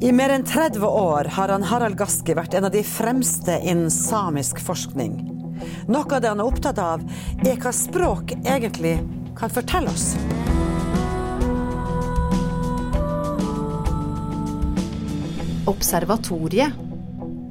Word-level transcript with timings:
I 0.00 0.12
mer 0.16 0.32
enn 0.32 0.46
30 0.48 0.80
år 0.86 1.28
har 1.36 1.50
han 1.52 1.64
Harald 1.68 1.98
Gaski 2.00 2.32
vært 2.32 2.54
en 2.56 2.64
av 2.64 2.72
de 2.72 2.80
fremste 2.88 3.58
innen 3.60 3.90
samisk 3.92 4.56
forskning. 4.64 5.18
Noe 5.92 6.06
av 6.08 6.22
det 6.24 6.30
han 6.30 6.40
er 6.40 6.48
opptatt 6.48 6.80
av, 6.80 7.04
er 7.44 7.60
hva 7.60 7.72
språk 7.76 8.32
egentlig 8.38 8.94
kan 9.36 9.52
fortelle 9.52 9.92
oss. 9.92 10.14
Observatoriet 15.68 16.80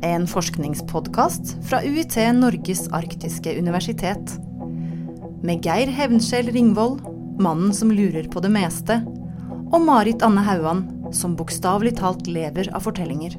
er 0.02 0.18
en 0.18 0.25
forskningspodkast 0.34 1.59
fra 1.70 1.86
UiT 1.86 2.18
Norges 2.34 2.88
arktiske 2.89 3.59
universitet. 3.61 4.39
Med 5.45 5.61
Geir 5.61 5.93
Hevnskjell 5.93 6.50
Ringvold, 6.57 7.05
mannen 7.38 7.77
som 7.77 7.93
lurer 7.93 8.25
på 8.25 8.41
det 8.41 8.57
meste, 8.57 9.04
og 9.70 9.84
Marit 9.86 10.25
Anne 10.25 10.41
Hauan, 10.50 10.88
som 11.16 11.36
bokstavelig 11.39 11.96
talt 12.00 12.28
lever 12.28 12.70
av 12.75 12.86
fortellinger. 12.88 13.38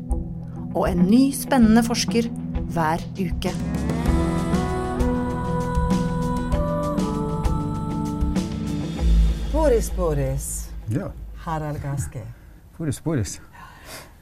Og 0.75 0.85
en 0.89 1.05
ny, 1.11 1.31
spennende 1.35 1.83
forsker 1.87 2.29
hver 2.71 3.03
uke. 3.19 3.55
Boris 9.53 9.91
Boris, 9.97 10.71
Ja. 10.89 11.11
Harald 11.45 11.83
Gaske. 11.83 12.21
Boris, 12.79 13.01
Boris. 13.05 13.41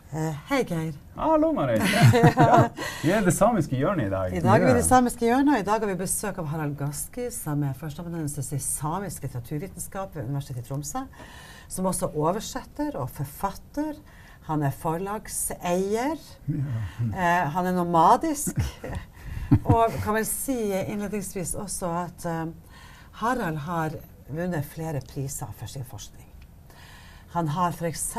Eh, 0.08 0.32
hei, 0.48 0.62
Geir. 0.64 0.94
Hallo, 1.16 1.50
Marit. 1.52 1.82
Ja. 2.38 2.68
Vi 3.02 3.10
er 3.12 3.26
det 3.26 3.34
samiske 3.36 3.76
hjørnet 3.76 4.06
i 4.06 4.12
dag. 4.12 4.32
I 4.32 4.40
dag 4.40 4.62
er 4.62 4.70
vi 4.70 4.76
det 4.78 4.86
samiske 4.86 5.26
hjørnet, 5.26 5.50
og 5.52 5.60
i 5.60 5.66
dag 5.66 5.82
har 5.82 5.90
vi 5.90 5.96
besøk 6.00 6.38
av 6.40 6.46
Harald 6.48 6.78
Gaski, 6.78 7.26
som 7.34 7.60
er 7.66 7.74
førsteamanuensis 7.76 8.48
i 8.56 8.60
samisk 8.62 9.26
litteraturvitenskap 9.26 10.16
ved 10.16 10.30
Universitetet 10.30 10.64
i 10.64 10.68
Tromsø. 10.70 11.02
Som 11.68 11.90
også 11.90 12.08
er 12.08 12.16
oversetter 12.22 12.96
og 12.96 13.10
forfatter. 13.18 13.98
Han 14.48 14.64
er 14.64 14.72
forlagseier. 14.72 16.16
Eh, 16.48 17.44
han 17.58 17.68
er 17.68 17.76
nomadisk. 17.76 18.56
og 19.74 19.92
kan 20.06 20.16
vel 20.16 20.24
si 20.28 20.56
innledningsvis 20.86 21.52
også 21.60 21.92
at 22.06 22.24
eh, 22.32 22.46
Harald 23.20 23.60
har 23.68 24.00
vunnet 24.32 24.72
flere 24.72 25.04
priser 25.04 25.52
for 25.60 25.68
sin 25.68 25.84
forskning. 25.84 26.27
Han 27.30 27.48
har 27.48 27.74
f.eks. 27.76 28.16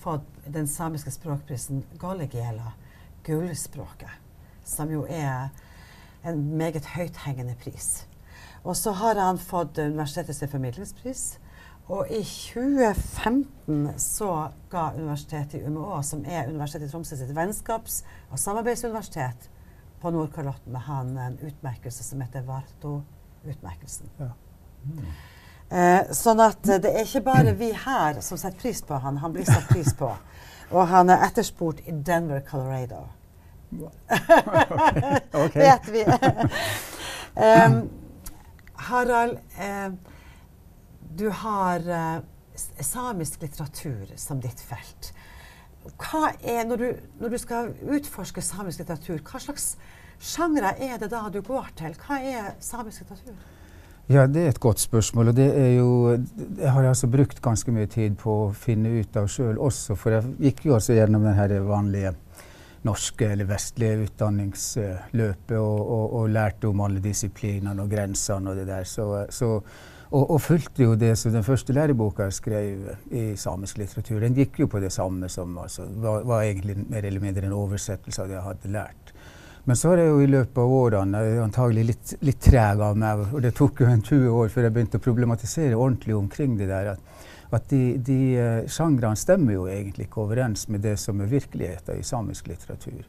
fått 0.00 0.26
den 0.46 0.66
samiske 0.68 1.10
språkprisen 1.10 1.84
Gollegiela, 1.98 2.72
gullspråket, 3.26 4.10
som 4.64 4.90
jo 4.90 5.04
er 5.06 5.48
en 6.26 6.40
meget 6.58 6.88
høythengende 6.96 7.54
pris. 7.60 8.06
Og 8.66 8.76
så 8.76 8.90
har 8.98 9.14
han 9.14 9.38
fått 9.38 9.78
universitetets 9.78 10.42
formidlingspris. 10.50 11.26
Og 11.86 12.10
i 12.10 12.24
2015 12.26 13.92
så 14.02 14.30
ga 14.70 14.88
Universitetet 14.96 15.60
i 15.60 15.68
Umeå, 15.68 16.00
som 16.02 16.24
er 16.26 16.48
Universitetet 16.50 16.88
i 16.88 16.90
Tromsø 16.90 17.18
sitt 17.20 17.30
vennskaps- 17.36 18.00
og 18.30 18.42
samarbeidsuniversitet 18.42 19.46
på 20.02 20.10
Nordkalotten, 20.10 20.74
han 20.74 21.14
en 21.18 21.38
utmerkelse 21.46 22.02
som 22.02 22.26
heter 22.26 22.42
Varto-utmerkelsen. 22.48 24.10
Ja. 24.18 24.32
Eh, 24.98 25.14
sånn 26.14 26.40
at 26.44 26.68
eh, 26.68 26.80
det 26.82 26.90
er 26.94 27.04
ikke 27.04 27.24
bare 27.26 27.54
vi 27.58 27.72
her 27.74 28.20
som 28.22 28.38
setter 28.38 28.58
pris 28.60 28.82
på 28.86 28.94
han, 29.02 29.16
han 29.22 29.32
blir 29.34 29.44
satt 29.48 29.68
pris 29.68 29.94
på. 29.98 30.12
Og 30.70 30.88
han 30.90 31.10
er 31.10 31.24
etterspurt 31.26 31.80
i 31.86 31.92
Denver, 32.06 32.40
Colorado. 32.46 33.06
Vet 35.54 35.88
vi. 35.90 36.04
Harald, 38.86 39.38
eh, 39.58 39.92
du 41.16 41.30
har 41.30 41.88
eh, 41.88 42.18
samisk 42.80 43.42
litteratur 43.42 44.12
som 44.16 44.40
ditt 44.40 44.60
felt. 44.60 45.12
Hva 45.96 46.32
er, 46.42 46.64
når 46.66 46.76
du, 46.76 46.86
når 47.20 47.34
du 47.34 47.38
skal 47.38 47.72
utforske 47.96 48.42
samisk 48.42 48.82
litteratur, 48.82 49.20
hva 49.26 49.40
slags 49.42 49.74
sjangre 50.22 50.74
er 50.82 50.98
det 51.02 51.10
da 51.12 51.26
du 51.32 51.40
går 51.46 51.70
til? 51.78 51.94
Hva 52.06 52.18
er 52.22 52.54
samisk 52.62 53.04
litteratur? 53.04 53.36
Ja, 54.06 54.28
det 54.30 54.42
er 54.44 54.52
et 54.52 54.60
godt 54.62 54.78
spørsmål. 54.78 55.32
Og 55.32 55.36
det 55.36 55.46
er 55.58 55.72
jo 55.78 56.16
Det 56.56 56.68
har 56.70 56.80
jeg 56.80 56.88
altså 56.88 57.06
brukt 57.10 57.42
ganske 57.42 57.72
mye 57.72 57.86
tid 57.86 58.14
på 58.20 58.36
å 58.44 58.52
finne 58.54 59.00
ut 59.00 59.16
av 59.16 59.26
sjøl 59.26 59.58
også. 59.58 59.96
For 59.98 60.14
jeg 60.14 60.36
gikk 60.40 60.66
jo 60.68 60.76
altså 60.76 60.94
gjennom 60.94 61.26
den 61.26 61.66
vanlige 61.66 62.14
norske 62.86 63.26
eller 63.32 63.48
vestlige 63.50 64.04
utdanningsløpet 64.06 65.56
og, 65.58 65.80
og, 65.80 66.14
og 66.20 66.30
lærte 66.30 66.68
om 66.70 66.84
alle 66.86 67.02
disiplinene 67.02 67.82
og 67.82 67.90
grensene 67.90 68.52
og 68.52 68.60
det 68.60 68.68
der. 68.68 68.86
Så, 68.86 69.08
så, 69.34 69.48
og, 70.10 70.30
og 70.30 70.40
fulgte 70.40 70.86
jo 70.86 70.94
det 70.94 71.16
som 71.18 71.34
den 71.34 71.46
første 71.46 71.74
læreboka 71.74 72.28
jeg 72.28 72.38
skrev 72.38 72.86
i 73.10 73.24
samisk 73.36 73.82
litteratur. 73.82 74.20
Den 74.22 74.38
gikk 74.38 74.60
jo 74.62 74.70
på 74.70 74.82
det 74.82 74.92
samme 74.94 75.28
som 75.32 75.58
altså, 75.58 75.88
var, 75.98 76.22
var 76.22 76.46
egentlig 76.46 76.78
mer 76.86 77.02
eller 77.10 77.26
mindre 77.26 77.50
en 77.50 77.58
oversettelse 77.58 78.22
av 78.22 78.30
det 78.30 78.38
jeg 78.38 78.46
hadde 78.52 78.74
lært. 78.78 79.15
Men 79.68 79.76
så 79.76 79.88
har 79.88 79.98
jeg 79.98 80.10
jo 80.12 80.18
i 80.22 80.28
løpet 80.30 80.58
av 80.62 80.72
årene, 80.72 81.20
er 81.26 81.40
antagelig 81.42 81.84
litt, 81.88 82.10
litt 82.22 82.38
treg 82.38 82.78
av 82.86 82.98
meg, 83.02 83.24
og 83.34 83.40
det 83.42 83.50
tok 83.58 83.80
jo 83.82 83.88
en 83.90 84.02
20 84.04 84.36
år 84.38 84.50
før 84.54 84.68
jeg 84.68 84.74
begynte 84.76 85.00
å 85.00 85.02
problematisere 85.02 85.78
ordentlig 85.78 86.14
omkring 86.14 86.52
det 86.60 86.68
der, 86.70 86.92
at, 86.92 87.24
at 87.50 87.66
de, 87.72 87.80
de 87.98 88.18
uh, 88.38 88.60
sjangrene 88.70 89.18
stemmer 89.18 89.56
jo 89.56 89.64
egentlig 89.66 90.06
ikke 90.06 90.22
overens 90.22 90.68
med 90.70 90.86
det 90.86 90.94
som 91.02 91.18
er 91.18 91.32
virkeligheten 91.32 91.98
i 91.98 92.06
samisk 92.06 92.46
litteratur. 92.52 93.00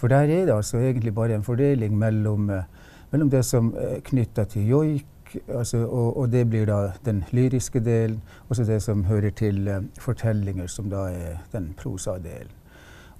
For 0.00 0.08
der 0.08 0.32
er 0.32 0.48
det 0.48 0.54
altså 0.54 0.80
egentlig 0.80 1.12
bare 1.18 1.36
en 1.36 1.44
fordeling 1.44 1.92
mellom, 2.00 2.48
eh, 2.48 2.64
mellom 3.10 3.28
det 3.28 3.42
som 3.44 3.68
er 3.76 3.98
knytta 4.06 4.46
til 4.48 4.70
joik, 4.72 5.34
altså, 5.52 5.82
og, 5.84 6.16
og 6.16 6.32
det 6.32 6.46
blir 6.48 6.64
da 6.70 6.94
den 7.04 7.26
lyriske 7.28 7.84
delen, 7.84 8.22
og 8.48 8.56
så 8.56 8.64
det 8.64 8.80
som 8.80 9.04
hører 9.04 9.36
til 9.36 9.68
uh, 9.68 9.82
fortellinger, 10.00 10.72
som 10.72 10.88
da 10.88 11.10
er 11.12 11.44
den 11.52 11.74
prosadelen. 11.76 12.56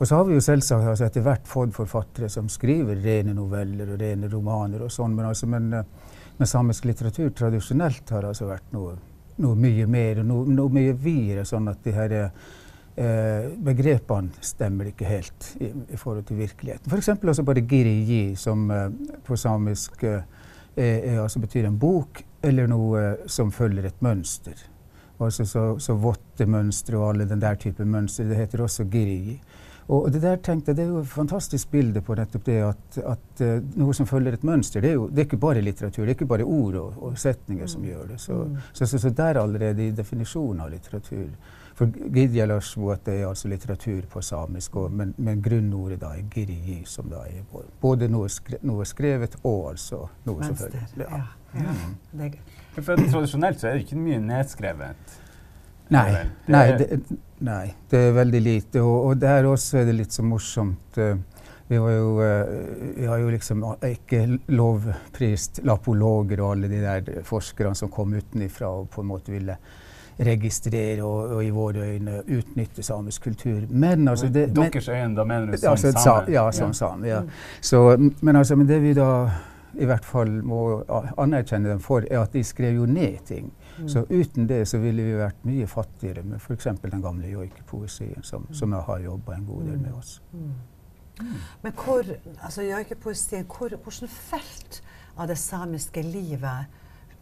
Og 0.00 0.08
så 0.08 0.16
har 0.16 0.24
vi 0.24 0.38
jo 0.38 0.40
selvsagt 0.40 0.86
altså 0.88 1.04
etter 1.04 1.24
hvert 1.24 1.48
fått 1.48 1.74
forfattere 1.76 2.30
som 2.32 2.48
skriver 2.48 3.02
rene 3.04 3.34
noveller 3.36 3.92
og 3.92 4.00
rene 4.00 4.30
romaner 4.32 4.86
og 4.86 4.92
sånn, 4.94 5.12
men, 5.12 5.26
altså, 5.28 5.48
men, 5.52 5.66
eh, 5.76 6.16
men 6.38 6.48
samisk 6.48 6.88
litteratur 6.88 7.34
tradisjonelt 7.36 8.14
har 8.16 8.30
altså 8.30 8.48
vært 8.48 8.72
noe, 8.72 8.94
noe 9.44 9.58
mye 9.60 9.84
mer 9.90 10.22
og 10.22 10.30
noe, 10.30 10.56
noe 10.56 10.72
mye 10.72 10.96
videre, 10.96 11.44
sånn 11.44 11.68
at 11.68 11.84
de 11.84 11.92
her 11.92 12.16
eh, 12.16 13.52
begrepene 13.60 14.40
stemmer 14.44 14.88
ikke 14.88 15.08
helt 15.08 15.52
i, 15.60 15.68
i 15.68 16.00
forhold 16.00 16.24
til 16.30 16.40
virkeligheten. 16.40 16.88
F.eks. 16.88 17.12
altså 17.20 17.44
bare 17.44 17.66
giriji, 17.68 18.36
som 18.40 18.70
eh, 18.72 18.88
på 19.26 19.36
samisk 19.36 20.04
eh, 20.08 20.24
er, 20.80 21.20
altså 21.20 21.44
betyr 21.44 21.68
en 21.68 21.78
bok 21.80 22.24
eller 22.40 22.72
noe 22.72 23.04
som 23.28 23.52
følger 23.52 23.90
et 23.90 24.00
mønster. 24.00 24.56
Altså 25.20 25.44
så, 25.44 25.64
så 25.76 25.92
vottemønstre 26.00 26.96
og 26.96 27.10
alle 27.10 27.28
den 27.28 27.42
der 27.42 27.58
type 27.60 27.84
mønstre, 27.84 28.30
det 28.30 28.38
heter 28.38 28.62
også 28.64 28.88
giriji. 28.88 29.36
Og 29.90 30.10
det 30.14 30.20
der 30.22 30.36
tenkte 30.38 30.70
jeg, 30.70 30.76
det 30.78 30.84
er 30.84 30.90
jo 30.92 31.00
et 31.02 31.10
fantastisk 31.10 31.70
bilde 31.72 32.02
på 32.06 32.14
nettopp 32.14 32.44
det 32.46 32.58
at, 32.62 32.98
at 33.14 33.40
uh, 33.42 33.56
noe 33.80 33.94
som 33.96 34.06
følger 34.06 34.36
et 34.36 34.44
mønster, 34.46 34.84
det 34.84 34.92
er 34.92 34.98
jo 35.00 35.08
det 35.10 35.24
er 35.24 35.26
ikke 35.26 35.40
bare 35.42 35.64
litteratur, 35.64 36.04
det 36.04 36.12
er 36.12 36.18
ikke 36.18 36.28
bare 36.30 36.46
ord 36.46 36.76
og, 36.78 37.00
og 37.08 37.16
setninger 37.18 37.70
som 37.70 37.86
gjør 37.88 38.12
det. 38.12 38.20
Så, 38.22 38.36
så, 38.72 38.86
så, 38.86 39.00
så 39.02 39.10
der 39.10 39.40
allerede 39.40 39.88
i 39.88 39.94
definisjonen 39.96 40.62
av 40.62 40.70
litteratur. 40.70 41.32
For 41.80 41.88
Gidjalasjvuot 42.14 43.08
er 43.08 43.22
altså 43.24 43.48
litteratur 43.48 44.04
på 44.12 44.20
samisk, 44.22 44.76
og, 44.76 44.92
men, 44.92 45.14
men 45.16 45.40
grunnordet 45.42 45.96
da 46.02 46.12
er 46.12 46.26
girji, 46.30 46.82
som 46.86 47.08
da 47.10 47.22
er 47.24 47.40
både- 47.80 48.10
noe, 48.12 48.28
skre, 48.28 48.60
noe 48.68 48.84
skrevet 48.84 49.38
og 49.42 49.70
altså 49.72 50.04
noe 50.28 50.44
som 50.44 50.58
følger. 50.60 50.84
Ja. 51.00 51.22
ja. 51.56 51.74
Det 52.12 52.28
er, 52.28 52.38
For 52.76 52.94
tradisjonelt 53.00 53.58
så 53.62 53.70
er 53.70 53.78
det 53.78 53.88
ikke 53.88 53.98
mye 53.98 54.20
nedskrevet. 54.22 55.16
Nei. 55.90 56.06
Det 56.12 56.52
nei, 56.54 56.66
det, 56.78 57.00
nei, 57.46 57.66
det 57.90 58.00
er 58.08 58.14
veldig 58.14 58.40
lite. 58.44 58.82
Og, 58.84 59.10
og 59.10 59.20
der 59.20 59.48
også 59.50 59.80
er 59.80 59.90
det 59.90 59.96
litt 59.98 60.14
så 60.14 60.24
morsomt. 60.26 60.98
eh, 60.98 61.16
vi, 61.70 61.78
var 61.78 61.92
jo, 61.94 62.08
eh, 62.22 62.54
vi 62.96 63.06
har 63.06 63.18
jo 63.22 63.30
liksom 63.30 63.64
ikke 63.86 64.24
lovprist 64.54 65.62
lapologer 65.66 66.42
og 66.42 66.56
alle 66.56 66.70
de 66.70 66.80
der 66.82 67.22
forskerne 67.26 67.74
som 67.78 67.90
kom 67.90 68.14
utenifra 68.14 68.70
og 68.70 68.90
på 68.90 69.04
en 69.04 69.10
måte 69.10 69.34
ville 69.34 69.56
registrere 70.20 71.02
og, 71.02 71.36
og 71.36 71.44
i 71.44 71.50
våre 71.54 71.86
øyne 71.94 72.22
utnytte 72.28 72.82
samisk 72.82 73.22
kultur. 73.24 73.60
Men 73.68 74.08
altså 74.08 74.28
det, 74.28 74.48
men, 74.48 74.72
Deres 74.72 74.88
øyne, 74.88 75.14
da 75.16 75.24
mener 75.24 75.46
du 75.52 75.56
som 75.56 75.70
altså, 75.70 75.92
same? 75.92 76.32
ja, 76.32 76.50
som 76.52 76.74
same. 76.74 77.08
Ja. 77.08 77.22
Så, 77.60 77.96
men, 78.20 78.36
altså, 78.36 78.56
men 78.56 78.68
det 78.68 78.82
vi 78.82 78.92
da 78.94 79.30
i 79.78 79.86
hvert 79.86 80.04
fall 80.04 80.40
må 80.44 80.82
anerkjenne 81.18 81.70
dem 81.70 81.80
for, 81.80 82.04
er 82.10 82.20
at 82.20 82.34
de 82.34 82.42
skrev 82.44 82.82
jo 82.82 82.86
ned 82.86 83.22
ting. 83.26 83.52
Så 83.86 84.04
uten 84.10 84.48
det 84.48 84.68
så 84.68 84.78
ville 84.78 85.02
vi 85.02 85.14
vært 85.18 85.44
mye 85.48 85.66
fattigere 85.70 86.22
med 86.22 86.40
f.eks. 86.40 86.68
den 86.82 87.02
gamle 87.02 87.30
joikepoesien, 87.30 88.22
som, 88.22 88.46
som 88.52 88.72
jeg 88.72 88.86
har 88.86 89.06
jobba 89.06 89.36
en 89.36 89.46
god 89.46 89.64
del 89.70 89.80
med 89.80 89.92
også. 89.92 90.20
Men 91.62 91.72
hvor, 91.72 92.04
altså 92.42 92.62
joikepoesien, 92.62 93.46
hvor, 93.48 93.68
hvilket 93.68 94.10
felt 94.10 94.82
av 95.16 95.28
det 95.28 95.36
samiske 95.38 96.02
livet 96.02 96.70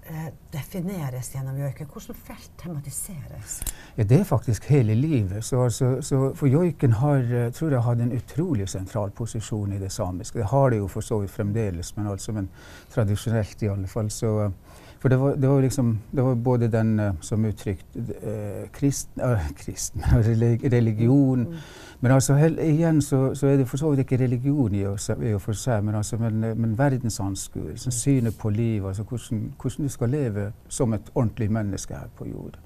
eh, 0.06 0.28
defineres 0.52 1.32
gjennom 1.34 1.58
joiken? 1.58 1.88
Hvilket 1.92 2.20
felt 2.28 2.50
tematiseres? 2.62 3.60
Ja, 3.96 4.04
det 4.04 4.20
er 4.20 4.24
faktisk 4.24 4.68
hele 4.70 4.94
livet. 4.94 5.44
Så, 5.44 5.64
altså, 5.64 5.96
så 6.02 6.32
for 6.34 6.46
joiken 6.46 6.92
har, 7.00 7.18
eh, 7.18 7.50
tror 7.52 7.74
jeg, 7.74 7.82
hatt 7.82 8.04
en 8.04 8.14
utrolig 8.14 8.68
sentral 8.68 9.10
posisjon 9.10 9.72
i 9.72 9.80
det 9.82 9.92
samiske. 9.92 10.38
Det 10.38 10.50
har 10.52 10.70
det 10.70 10.78
jo 10.78 10.86
for 10.88 11.00
så 11.00 11.18
vidt 11.22 11.34
fremdeles, 11.34 11.96
men, 11.96 12.06
altså, 12.06 12.32
men 12.32 12.50
tradisjonelt 12.94 13.62
i 13.62 13.72
alle 13.74 13.90
fall. 13.90 14.10
Så, 14.10 14.52
For 14.98 15.08
det 15.08 15.18
var, 15.20 15.36
det 15.38 15.48
var 15.48 15.60
liksom 15.62 15.98
det 16.10 16.24
var 16.24 16.34
både 16.34 16.68
den 16.68 17.00
eh, 17.00 17.12
som 17.20 17.44
uttrykte 17.44 18.02
eh, 18.22 18.64
kristen, 18.74 19.22
eh, 19.22 19.50
kristen 19.62 20.02
religion 20.72 21.46
Mm. 21.48 21.54
Men 22.00 22.12
altså 22.12 22.34
hel, 22.34 22.58
igjen 22.62 23.02
så, 23.02 23.34
så 23.34 23.46
er 23.46 23.56
det 23.56 23.68
for 23.68 23.76
så 23.76 23.90
vidt 23.90 24.04
ikke 24.04 24.20
religion 24.20 24.74
i 24.74 24.84
og, 24.86 24.98
i 25.22 25.32
og 25.34 25.40
for 25.42 25.58
seg, 25.58 25.82
men, 25.84 25.94
altså, 25.98 26.16
men, 26.16 26.44
eh, 26.44 26.54
men 26.56 26.78
verdensanskuelsen, 26.78 27.92
synet 27.92 28.38
på 28.38 28.50
livet, 28.50 28.88
altså 28.88 29.02
hvordan, 29.02 29.52
hvordan 29.60 29.84
du 29.84 29.88
skal 29.88 30.10
leve 30.10 30.52
som 30.68 30.94
et 30.94 31.10
ordentlig 31.14 31.50
menneske 31.52 31.94
her 31.94 32.06
på 32.16 32.28
jord. 32.28 32.58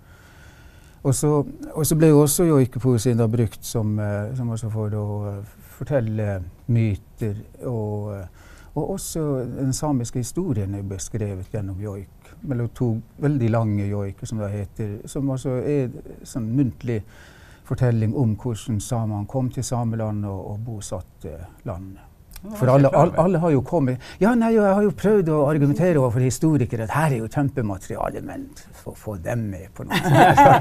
Og 1.02 1.14
så, 1.14 1.44
og 1.72 1.86
så 1.86 1.96
ble 1.96 2.12
jo 2.12 2.20
også 2.20 2.44
joikepoesien 2.44 3.24
brukt 3.30 3.64
som, 3.64 3.98
eh, 3.98 4.36
som 4.36 4.52
for 4.70 4.94
å 4.94 5.06
fortelle 5.78 6.42
myter, 6.66 7.34
og, 7.64 8.12
og 8.74 8.90
også 8.90 9.22
den 9.44 9.72
samiske 9.72 10.18
historien 10.18 10.74
er 10.74 10.82
beskrevet 10.82 11.50
gjennom 11.52 11.80
joik. 11.80 12.30
Mellom 12.42 12.68
to 12.74 12.88
veldig 13.20 13.50
lange 13.50 13.86
joiker, 13.86 14.26
som 14.26 14.38
det 14.40 14.50
heter, 14.50 14.94
som 15.06 15.30
altså 15.30 15.58
er 15.60 15.92
sånn 16.24 16.48
muntlig 16.56 17.02
fortelling 17.68 18.16
om 18.16 18.32
hvordan 18.36 18.80
samene 18.80 19.28
kom 19.28 19.50
til 19.52 19.64
samelandet 19.64 20.30
og, 20.30 20.54
og 20.54 20.64
bosatte 20.66 21.36
landet. 21.68 22.11
For 22.42 22.66
alle, 22.66 22.88
alle, 22.90 23.14
alle 23.22 23.38
har 23.38 23.52
jo 23.54 23.60
kommet 23.62 24.02
Ja, 24.18 24.32
nei, 24.34 24.48
jeg 24.56 24.66
har 24.66 24.82
jo 24.82 24.90
prøvd 24.98 25.28
å 25.30 25.38
argumentere 25.46 26.00
overfor 26.00 26.24
historikere 26.24 26.88
at 26.88 26.94
her 26.96 27.14
er 27.14 27.20
jo 27.20 27.28
kjempemateriale, 27.30 28.22
men 28.26 28.48
få, 28.82 28.94
få 28.98 29.14
dem 29.22 29.44
med 29.52 29.68
på 29.76 29.86
noe. 29.86 30.00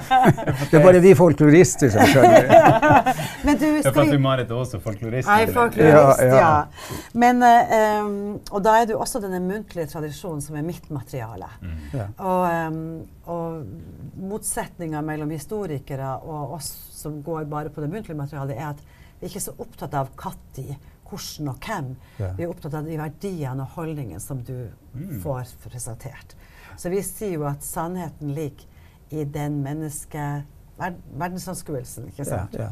det 0.70 0.78
er 0.78 0.86
bare 0.86 1.02
vi 1.02 1.16
folklorister 1.18 1.90
som 1.94 2.06
skjønner 2.12 2.46
det. 2.52 3.16
Men 3.48 3.58
du, 3.58 3.66
skal 3.82 4.12
vi 4.12 4.20
Marit 4.22 4.52
er 4.52 4.60
også 4.62 4.78
folklorist. 4.84 5.30
Er 5.32 5.50
folklorist, 5.56 6.22
Ja, 6.22 6.30
ja. 6.30 6.38
ja. 6.38 7.00
Men, 7.18 7.42
um, 7.42 8.14
og 8.52 8.62
da 8.66 8.76
er 8.78 8.86
det 8.86 8.94
jo 8.94 9.02
også 9.02 9.24
denne 9.24 9.42
muntlige 9.42 9.90
tradisjonen 9.90 10.44
som 10.46 10.60
er 10.60 10.68
mitt 10.68 10.86
materiale. 10.94 11.50
Mm. 11.64 11.82
Ja. 11.98 12.08
Og, 12.22 12.46
um, 12.70 13.26
og 13.32 14.22
motsetninga 14.30 15.02
mellom 15.06 15.34
historikere 15.34 16.14
og 16.22 16.58
oss 16.60 16.70
som 17.02 17.22
går 17.26 17.50
bare 17.50 17.74
på 17.74 17.82
det 17.82 17.90
muntlige 17.90 18.18
materialet, 18.18 18.58
er 18.58 18.74
at 18.76 18.82
vi 19.22 19.28
er 19.28 19.34
ikke 19.34 19.44
så 19.44 19.58
opptatt 19.62 19.94
av 19.98 20.14
når, 20.18 20.78
hvordan 21.12 21.52
og 21.52 21.60
hvem. 21.68 21.92
Ja. 22.20 22.32
Vi 22.38 22.44
er 22.48 22.52
opptatt 22.54 22.74
av 22.80 22.88
de 22.88 22.98
verdiene 22.98 23.62
og 23.66 23.76
holdningene 23.78 24.20
som 24.24 24.42
du 24.48 24.70
Mm. 24.94 25.22
får 25.24 25.54
presentert. 25.64 26.34
Så 26.78 26.90
vi 26.90 27.02
sier 27.02 27.34
jo 27.38 27.46
at 27.48 27.64
sannheten 27.64 28.34
ligger 28.36 28.66
i 29.12 29.24
den 29.24 29.62
menneske... 29.64 30.44
Ver 30.80 30.96
verdensanskuelsen, 31.14 32.08
ikke 32.10 32.24
Ja, 32.26 32.30
sant? 32.30 32.54
ja. 32.58 32.70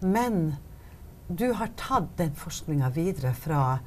Men 0.00 0.56
du 1.28 1.52
har 1.52 1.68
tatt 1.76 2.16
den 2.18 2.32
forskninga 2.34 2.88
videre 2.90 3.32
fra 3.34 3.78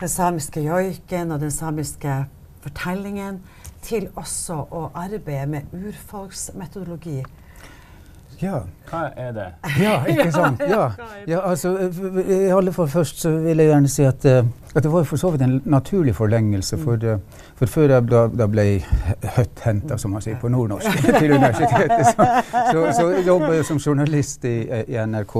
den 0.00 0.08
samiske 0.08 0.60
joiken 0.62 1.32
og 1.32 1.40
den 1.40 1.50
samiske 1.50 2.26
fortellingen 2.62 3.40
til 3.82 4.08
også 4.16 4.60
å 4.70 4.90
arbeide 4.94 5.46
med 5.46 5.72
urfolksmetodologi. 5.72 7.24
Ja. 8.42 8.60
Hva 8.90 9.00
er 9.16 9.32
det? 9.32 9.46
Ja, 9.80 9.96
ikke 10.06 10.30
sant? 10.32 10.60
Ja. 10.74 10.90
ja 11.26 11.40
altså, 11.50 11.72
eh, 11.78 12.30
I 12.48 12.52
alle 12.54 12.72
fall 12.72 12.88
først 12.88 13.20
så 13.20 13.30
vil 13.30 13.58
jeg 13.58 13.70
gjerne 13.70 13.90
si 13.90 14.04
at, 14.06 14.24
eh, 14.24 14.44
at 14.74 14.82
det 14.84 14.92
var 14.92 15.04
for 15.08 15.16
så 15.16 15.30
vidt 15.34 15.42
en 15.42 15.56
naturlig 15.64 16.14
forlengelse. 16.14 16.78
For, 16.78 17.04
eh, 17.04 17.18
for 17.56 17.66
før 17.66 17.96
jeg 17.96 18.08
da, 18.10 18.26
da 18.28 18.46
ble 18.50 18.66
høtt 19.36 19.64
henta, 19.64 19.98
som 19.98 20.14
man 20.14 20.24
sier 20.24 20.38
på 20.40 20.50
nordnorsk, 20.52 21.02
til 21.18 21.32
universitetet, 21.32 22.12
så, 22.12 22.28
så, 22.72 22.86
så 23.00 23.10
jobba 23.30 23.52
jeg 23.56 23.68
som 23.68 23.82
journalist 23.82 24.44
i, 24.44 24.56
i 24.86 24.98
NRK 25.06 25.36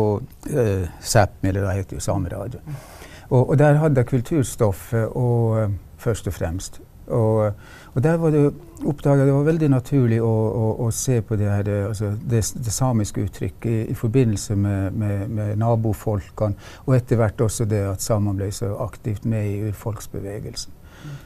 eh, 0.51 0.87
Sápmi, 1.01 1.53
eller 1.53 1.67
det 1.67 1.81
heter 1.81 2.01
jo 2.01 2.07
Sameradio. 2.11 2.63
Og, 3.29 3.51
og 3.51 3.59
der 3.59 3.75
hadde 3.83 4.01
jeg 4.01 4.07
kulturstoff, 4.07 4.93
eh, 4.95 5.05
og, 5.17 5.59
eh, 5.63 5.71
først 5.99 6.27
og 6.27 6.33
fremst. 6.33 6.81
Og, 7.07 7.53
og 7.97 8.03
der 8.05 8.19
var 8.21 8.31
det 8.31 8.43
oppdaga 8.85 9.25
det 9.25 9.33
var 9.33 9.47
veldig 9.47 9.69
naturlig 9.73 10.19
å, 10.21 10.29
å, 10.29 10.65
å 10.85 10.91
se 10.93 11.23
på 11.25 11.39
det, 11.41 11.49
her, 11.49 11.71
altså 11.89 12.11
det, 12.21 12.43
det 12.61 12.73
samiske 12.75 13.25
uttrykket 13.25 13.71
i, 13.71 13.79
i 13.91 13.97
forbindelse 13.97 14.57
med, 14.57 14.93
med, 14.93 15.31
med 15.33 15.55
nabofolkene, 15.63 16.69
og 16.85 16.97
etter 16.97 17.17
hvert 17.17 17.41
også 17.41 17.65
det 17.71 17.81
at 17.89 18.05
samene 18.05 18.37
ble 18.37 18.51
så 18.53 18.75
aktivt 18.85 19.25
med 19.25 19.49
i 19.49 19.63
urfolksbevegelsen. 19.71 20.77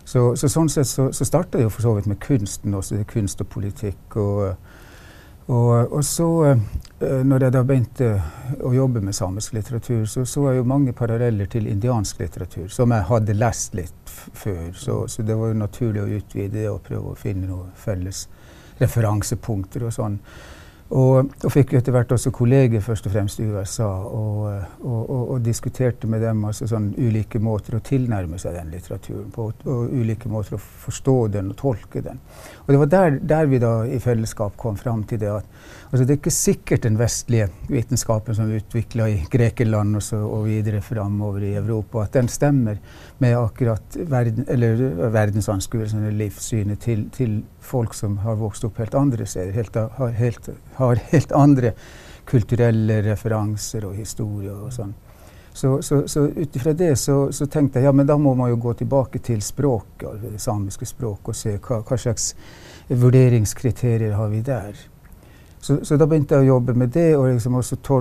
Så, 0.04 0.22
så 0.36 0.48
sånn 0.50 0.70
sett 0.70 0.86
så, 0.86 1.08
så 1.14 1.26
starta 1.26 1.58
det 1.58 1.66
jo 1.66 1.72
for 1.74 1.88
så 1.88 1.96
vidt 1.96 2.06
med 2.10 2.20
kunsten 2.22 2.74
også, 2.76 3.00
kunst 3.10 3.42
og 3.42 3.50
politikk. 3.50 4.16
og 4.20 4.54
og, 5.50 5.92
og 5.92 6.04
så, 6.04 6.28
eh, 6.46 7.22
når 7.26 7.44
jeg 7.44 7.54
da 7.56 7.62
begynte 7.66 8.10
å 8.62 8.70
jobbe 8.74 9.02
med 9.02 9.16
samisk 9.16 9.56
litteratur, 9.56 10.04
så 10.06 10.22
så 10.24 10.44
jeg 10.48 10.60
jo 10.60 10.68
mange 10.68 10.92
paralleller 10.94 11.50
til 11.50 11.66
indiansk 11.66 12.20
litteratur, 12.22 12.68
som 12.70 12.94
jeg 12.94 13.08
hadde 13.08 13.34
lest 13.34 13.74
litt 13.74 14.14
før. 14.14 14.70
Så, 14.74 15.00
så 15.08 15.26
det 15.26 15.34
var 15.38 15.50
jo 15.50 15.58
naturlig 15.58 16.04
å 16.04 16.12
utvide 16.20 16.68
og 16.70 16.84
prøve 16.86 17.12
å 17.12 17.18
finne 17.18 17.50
noen 17.50 17.74
felles 17.74 18.28
referansepunkter 18.80 19.88
og 19.88 19.94
sånn. 19.96 20.20
Og, 20.90 21.28
og 21.44 21.52
fikk 21.54 21.76
etter 21.78 21.94
hvert 21.94 22.10
også 22.16 22.32
kolleger 22.34 22.82
først 22.82 23.04
og 23.06 23.12
fremst 23.14 23.38
i 23.38 23.44
USA, 23.46 23.86
og, 23.86 24.48
og, 24.82 25.10
og, 25.20 25.36
diskuterte 25.44 26.08
med 26.10 26.24
dem 26.24 26.42
altså 26.48 26.66
sånn 26.66 26.88
ulike 26.98 27.38
måter 27.38 27.76
å 27.78 27.82
tilnærme 27.86 28.40
seg 28.42 28.56
den 28.58 28.72
litteraturen 28.74 29.28
på, 29.30 29.46
og 29.70 29.92
ulike 29.94 30.30
måter 30.32 30.58
å 30.58 30.60
forstå 30.60 31.14
den 31.36 31.52
og 31.52 31.58
tolke 31.60 32.02
den. 32.02 32.18
Og 32.64 32.72
det 32.72 32.80
var 32.82 32.90
der, 32.96 33.20
der 33.22 33.46
vi 33.52 33.62
da 33.62 33.74
i 33.86 34.00
fellesskap 34.02 34.58
kom 34.58 34.80
fram 34.80 35.04
til 35.06 35.22
det 35.22 35.30
at 35.36 35.62
altså 35.90 36.04
det 36.04 36.14
er 36.14 36.18
ikke 36.20 36.32
sikkert 36.34 36.84
den 36.86 36.98
vestlige 36.98 37.48
vitenskapen 37.68 38.36
som 38.36 38.48
er 38.48 38.60
utvikla 38.60 39.08
i 39.10 39.16
Grekeland 39.30 39.98
og, 39.98 40.04
så, 40.06 40.20
og 40.22 40.46
videre 40.46 40.80
framover 40.84 41.44
i 41.46 41.54
Europa, 41.58 42.04
at 42.04 42.14
den 42.14 42.30
stemmer 42.30 42.78
med 43.18 43.36
akkurat 43.36 43.98
verden, 44.10 44.46
eller 44.48 44.84
verdensanskuelsen 45.10 46.04
eller 46.04 46.24
livssynet 46.24 46.80
til, 46.86 47.08
til 47.14 47.40
folk 47.60 47.94
som 47.98 48.20
har 48.24 48.38
vokst 48.40 48.64
opp 48.68 48.78
helt 48.78 48.94
andre 48.94 49.26
steder, 49.26 49.52
helt, 49.56 49.76
har, 49.98 50.16
helt, 50.20 50.50
har 50.78 51.04
helt 51.10 51.32
andre 51.36 51.74
kulturelle 52.30 53.02
referanser 53.10 53.86
og 53.88 53.96
historier 53.98 54.54
og 54.54 54.74
sånn. 54.74 54.94
Så, 55.52 55.82
så, 55.82 56.08
så 56.08 56.28
ut 56.28 56.56
ifra 56.56 56.72
det 56.72 56.92
så, 56.96 57.32
så 57.32 57.46
tenkte 57.50 57.80
jeg 57.80 57.88
ja, 57.88 57.92
men 57.92 58.06
da 58.06 58.14
må 58.18 58.36
man 58.38 58.52
jo 58.52 58.60
gå 58.62 58.74
tilbake 58.78 59.18
til 59.18 59.42
språket, 59.42 60.06
altså 60.08 60.30
det 60.30 60.40
samiske 60.40 60.86
språket, 60.86 61.32
og 61.32 61.36
se 61.36 61.56
hva, 61.58 61.80
hva 61.82 61.98
slags 61.98 62.30
vurderingskriterier 62.88 64.14
har 64.14 64.30
vi 64.30 64.44
der. 64.46 64.78
Så, 65.60 65.84
så 65.84 65.96
da 66.00 66.06
begynte 66.08 66.38
jeg 66.38 66.46
å 66.46 66.54
jobbe 66.54 66.72
med 66.74 66.88
det. 66.94 67.16
og 67.16 67.26
liksom 67.28 67.58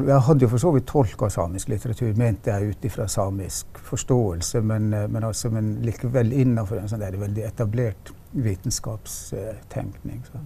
Jeg 0.08 0.22
hadde 0.28 0.46
jo 0.46 0.50
for 0.50 0.64
så 0.64 0.72
vidt 0.72 0.88
tolka 0.88 1.30
samisk 1.30 1.70
litteratur, 1.70 2.14
mente 2.16 2.54
jeg 2.54 2.72
ut 2.72 2.86
ifra 2.88 3.08
samisk 3.08 3.82
forståelse, 3.90 4.62
men, 4.62 4.94
eh, 4.94 5.08
men, 5.08 5.24
altså, 5.24 5.52
men 5.52 5.76
likevel 5.84 6.32
innenfor 6.34 6.80
en 6.80 6.88
sånn 6.92 7.04
der 7.04 7.20
veldig 7.20 7.44
etablert 7.44 8.14
vitenskapstenkning. 8.32 10.24
Så. 10.32 10.44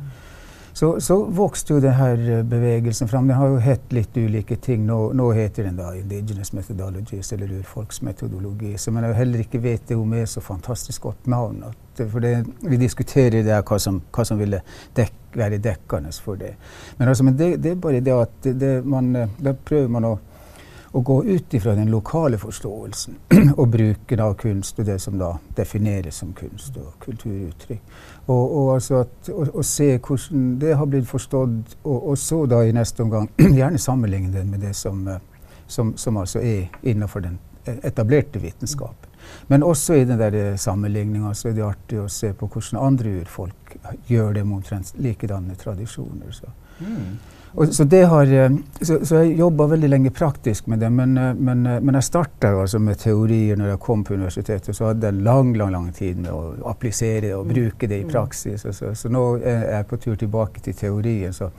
Så, 0.83 1.01
så 1.01 1.15
vokste 1.23 1.77
jo 1.77 1.79
denne 1.79 2.41
bevegelsen 2.43 3.07
fram. 3.07 3.27
Den 3.27 3.37
har 3.39 3.53
jo 3.53 3.59
hett 3.63 3.93
litt 3.95 4.17
ulike 4.19 4.57
ting. 4.59 4.81
Nå, 4.83 4.97
nå 5.15 5.29
heter 5.31 5.63
den 5.63 5.77
da 5.79 5.93
Indigenous 5.95 6.51
Methodologies, 6.51 7.29
eller 7.31 7.53
urfolksmetodologi. 7.61 8.73
Som 8.77 8.99
jeg 8.99 9.15
heller 9.15 9.45
ikke 9.45 9.61
vet 9.63 9.85
det 9.87 9.95
om 9.95 10.11
er 10.11 10.27
så 10.27 10.43
fantastisk 10.43 11.07
godt 11.07 11.29
navn. 11.31 11.61
At, 11.69 12.03
for 12.11 12.19
det, 12.19 12.33
vi 12.67 12.81
diskuterer 12.81 13.45
det 13.47 13.61
hva 13.63 13.79
som, 13.79 14.01
hva 14.11 14.27
som 14.27 14.43
ville 14.43 14.59
dek, 14.99 15.15
være 15.39 15.61
dekkende 15.63 16.11
for 16.19 16.43
det. 16.43 16.51
Men, 16.97 17.07
altså, 17.07 17.29
men 17.29 17.39
det, 17.39 17.49
det, 17.63 17.71
er 17.71 17.79
bare 17.87 18.03
det 18.03 18.19
at 18.19 18.51
det, 18.51 18.73
man, 18.83 19.13
da 19.39 19.55
prøver 19.55 19.87
man 19.87 20.09
å 20.11 20.13
å 20.93 21.01
gå 21.01 21.15
ut 21.25 21.53
ifra 21.53 21.73
den 21.75 21.89
lokale 21.89 22.37
forståelsen 22.37 23.15
og 23.59 23.67
bruken 23.73 24.19
av 24.21 24.35
kunst 24.37 24.79
og 24.79 24.85
det 24.85 24.99
som 25.01 25.17
da 25.17 25.31
defineres 25.57 26.19
som 26.21 26.33
kunst 26.37 26.77
og 26.77 26.91
kulturuttrykk. 27.01 27.95
Og, 28.27 28.43
og 28.43 28.67
altså 28.75 28.99
at, 29.01 29.31
å, 29.33 29.47
å, 29.57 29.63
se 29.65 29.89
hvordan 29.97 30.51
det 30.61 30.75
har 30.77 30.89
blitt 30.91 31.09
forstått, 31.09 31.79
og, 31.81 31.97
og 31.97 32.19
så 32.21 32.43
da 32.45 32.61
i 32.61 32.75
neste 32.77 33.03
omgang 33.03 33.31
gjerne 33.59 33.81
sammenligne 33.81 34.29
det 34.35 34.45
med 34.45 34.61
det 34.61 34.75
som, 34.77 35.01
eh, 35.09 35.49
som, 35.67 35.95
som 35.97 36.21
altså 36.21 36.43
er 36.45 36.69
innenfor 36.83 37.25
den 37.25 37.41
etablerte 37.65 38.39
vitenskapen. 38.43 39.09
Men 39.47 39.63
også 39.63 39.97
i 39.97 40.05
den 40.05 40.19
der 40.19 40.57
sammenligninga 40.59 41.33
så 41.33 41.49
er 41.49 41.57
det 41.57 41.65
artig 41.65 42.01
å 42.03 42.09
se 42.11 42.33
på 42.37 42.47
hvordan 42.51 42.81
andre 42.83 43.17
urfolk 43.23 43.77
gjør 44.09 44.33
det 44.35 44.43
med 44.45 44.59
omtrent 44.59 44.93
likedanne 45.01 45.55
tradisjoner. 45.57 46.35
Så. 46.35 46.51
Mm. 46.83 47.17
Og, 47.53 47.75
så, 47.75 47.83
det 47.83 48.03
har, 48.09 48.25
eh, 48.33 48.51
så, 48.81 48.97
så 49.05 49.19
jeg 49.21 49.35
jobba 49.37 49.67
veldig 49.75 49.89
lenge 49.91 50.11
praktisk 50.13 50.67
med 50.71 50.81
det, 50.81 50.89
men, 50.89 51.13
eh, 51.17 51.33
men, 51.37 51.65
eh, 51.69 51.79
men 51.85 51.97
jeg 51.99 52.07
starta 52.07 52.49
altså 52.49 52.79
med 52.81 52.97
teorier 53.03 53.59
når 53.59 53.75
jeg 53.75 53.81
kom 53.85 54.03
på 54.03 54.15
universitetet. 54.17 54.73
Så 54.75 54.87
hadde 54.89 55.11
jeg 55.11 55.21
lang 55.21 55.53
lang, 55.57 55.73
lang 55.75 55.91
tid 55.93 56.23
med 56.23 56.31
å 56.33 56.71
applisere 56.71 57.27
det 57.27 57.35
og 57.37 57.51
bruke 57.51 57.89
det 57.89 58.01
i 58.01 58.07
praksis. 58.09 58.65
Så, 58.65 58.73
så, 58.73 58.93
så 58.97 59.11
nå 59.13 59.23
er 59.37 59.67
jeg 59.69 59.89
på 59.91 60.01
tur 60.01 60.17
tilbake 60.17 60.65
til 60.65 60.77
teorien. 60.79 61.35
Så, 61.35 61.51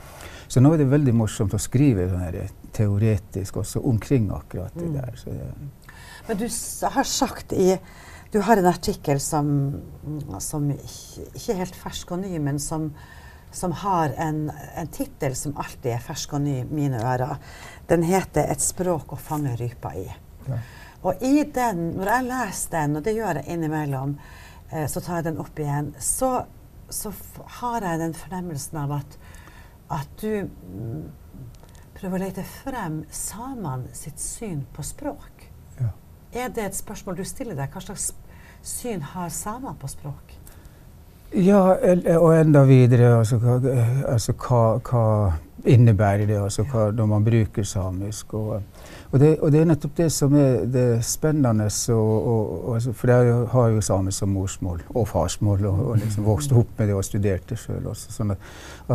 så 0.47 0.63
nå 0.63 0.73
er 0.73 0.83
det 0.83 0.91
veldig 0.91 1.15
morsomt 1.15 1.55
å 1.55 1.61
skrive 1.63 2.09
sånn 2.11 2.41
teoretisk 2.75 3.61
også 3.63 3.85
omkring 3.87 4.27
akkurat 4.35 4.75
det 4.75 4.91
der. 4.97 5.15
Så 5.15 5.31
det, 5.31 5.47
Men 6.27 6.41
du 6.41 6.49
har 6.91 7.07
sagt 7.07 7.53
i 7.53 7.77
Du 8.33 8.41
har 8.43 8.57
en 8.57 8.65
artikkel 8.67 9.19
som, 9.21 9.47
som 10.43 10.65
ikke 10.73 11.53
er 11.53 11.59
helt 11.61 11.75
fersk 11.79 12.09
og 12.11 12.19
ny, 12.19 12.33
men 12.43 12.57
som, 12.59 12.89
som 13.55 13.71
har 13.71 14.13
en, 14.21 14.49
en 14.75 14.89
tittel 14.91 15.35
som 15.35 15.55
alltid 15.57 15.93
er 15.95 16.03
fersk 16.03 16.35
og 16.35 16.43
ny 16.45 16.57
i 16.61 16.65
mine 16.69 16.99
ører. 16.99 17.37
Den 17.87 18.03
heter 18.03 18.51
'Et 18.51 18.61
språk 18.61 19.13
å 19.13 19.19
fange 19.19 19.55
rypa 19.55 19.93
i'. 19.95 20.11
Ja. 20.47 20.59
Og 21.03 21.21
i 21.21 21.43
den, 21.43 21.95
når 21.97 22.11
jeg 22.11 22.23
leser 22.23 22.71
den, 22.71 22.95
og 22.95 23.03
det 23.03 23.15
gjør 23.15 23.39
jeg 23.39 23.47
innimellom, 23.47 24.17
eh, 24.71 24.87
så 24.87 24.99
tar 24.99 25.15
jeg 25.15 25.23
den 25.23 25.37
opp 25.37 25.59
igjen, 25.59 25.95
så 25.99 26.45
så 26.89 27.13
har 27.59 27.81
jeg 27.81 27.99
den 27.99 28.13
fornemmelsen 28.13 28.77
av 28.77 28.93
at, 28.99 29.17
at 29.89 30.21
du 30.21 30.45
mm, 30.45 31.05
prøver 31.97 32.19
å 32.19 32.23
lete 32.25 32.45
frem 32.45 33.01
samene 33.13 33.93
sitt 33.97 34.21
syn 34.21 34.65
på 34.75 34.85
språk. 34.85 35.47
Ja. 35.79 35.91
Er 36.45 36.53
det 36.53 36.69
et 36.69 36.77
spørsmål 36.77 37.19
du 37.19 37.25
stiller 37.27 37.57
deg? 37.57 37.71
Hva 37.73 37.83
slags 37.83 38.11
syn 38.65 39.03
har 39.13 39.33
samer 39.33 39.77
på 39.81 39.89
språk? 39.89 40.35
Ja, 41.35 41.75
og 42.17 42.29
enda 42.39 42.61
videre, 42.63 43.17
altså, 43.17 43.37
hva, 43.43 43.57
altså, 44.07 44.33
hva, 44.39 44.59
hva 44.87 45.07
innebærer 45.67 46.29
det 46.29 46.37
altså, 46.39 46.63
hva, 46.69 46.85
når 46.95 47.07
man 47.11 47.25
bruker 47.25 47.63
samisk? 47.67 48.33
Og, 48.33 48.61
og, 49.11 49.19
det, 49.19 49.33
og 49.41 49.51
det 49.51 49.59
er 49.59 49.65
nettopp 49.67 49.97
det 49.97 50.07
som 50.15 50.35
er 50.39 50.61
det 50.71 50.85
spennende. 51.03 51.67
Og, 51.91 52.75
altså, 52.75 52.93
for 52.95 53.11
jeg 53.11 53.33
har 53.51 53.73
jo 53.73 53.81
samisk 53.83 54.23
som 54.23 54.31
morsmål 54.31 54.85
og 54.93 55.07
farsmål, 55.07 55.65
og, 55.65 55.97
liksom 55.97 56.25
vokste 56.25 56.55
opp 56.55 56.71
med 56.77 56.87
det 56.87 56.95
og 56.95 57.03
studerte 57.03 57.57
sjøl 57.59 57.89
også. 57.91 58.13
Sånn 58.15 58.31
at, 58.35 58.45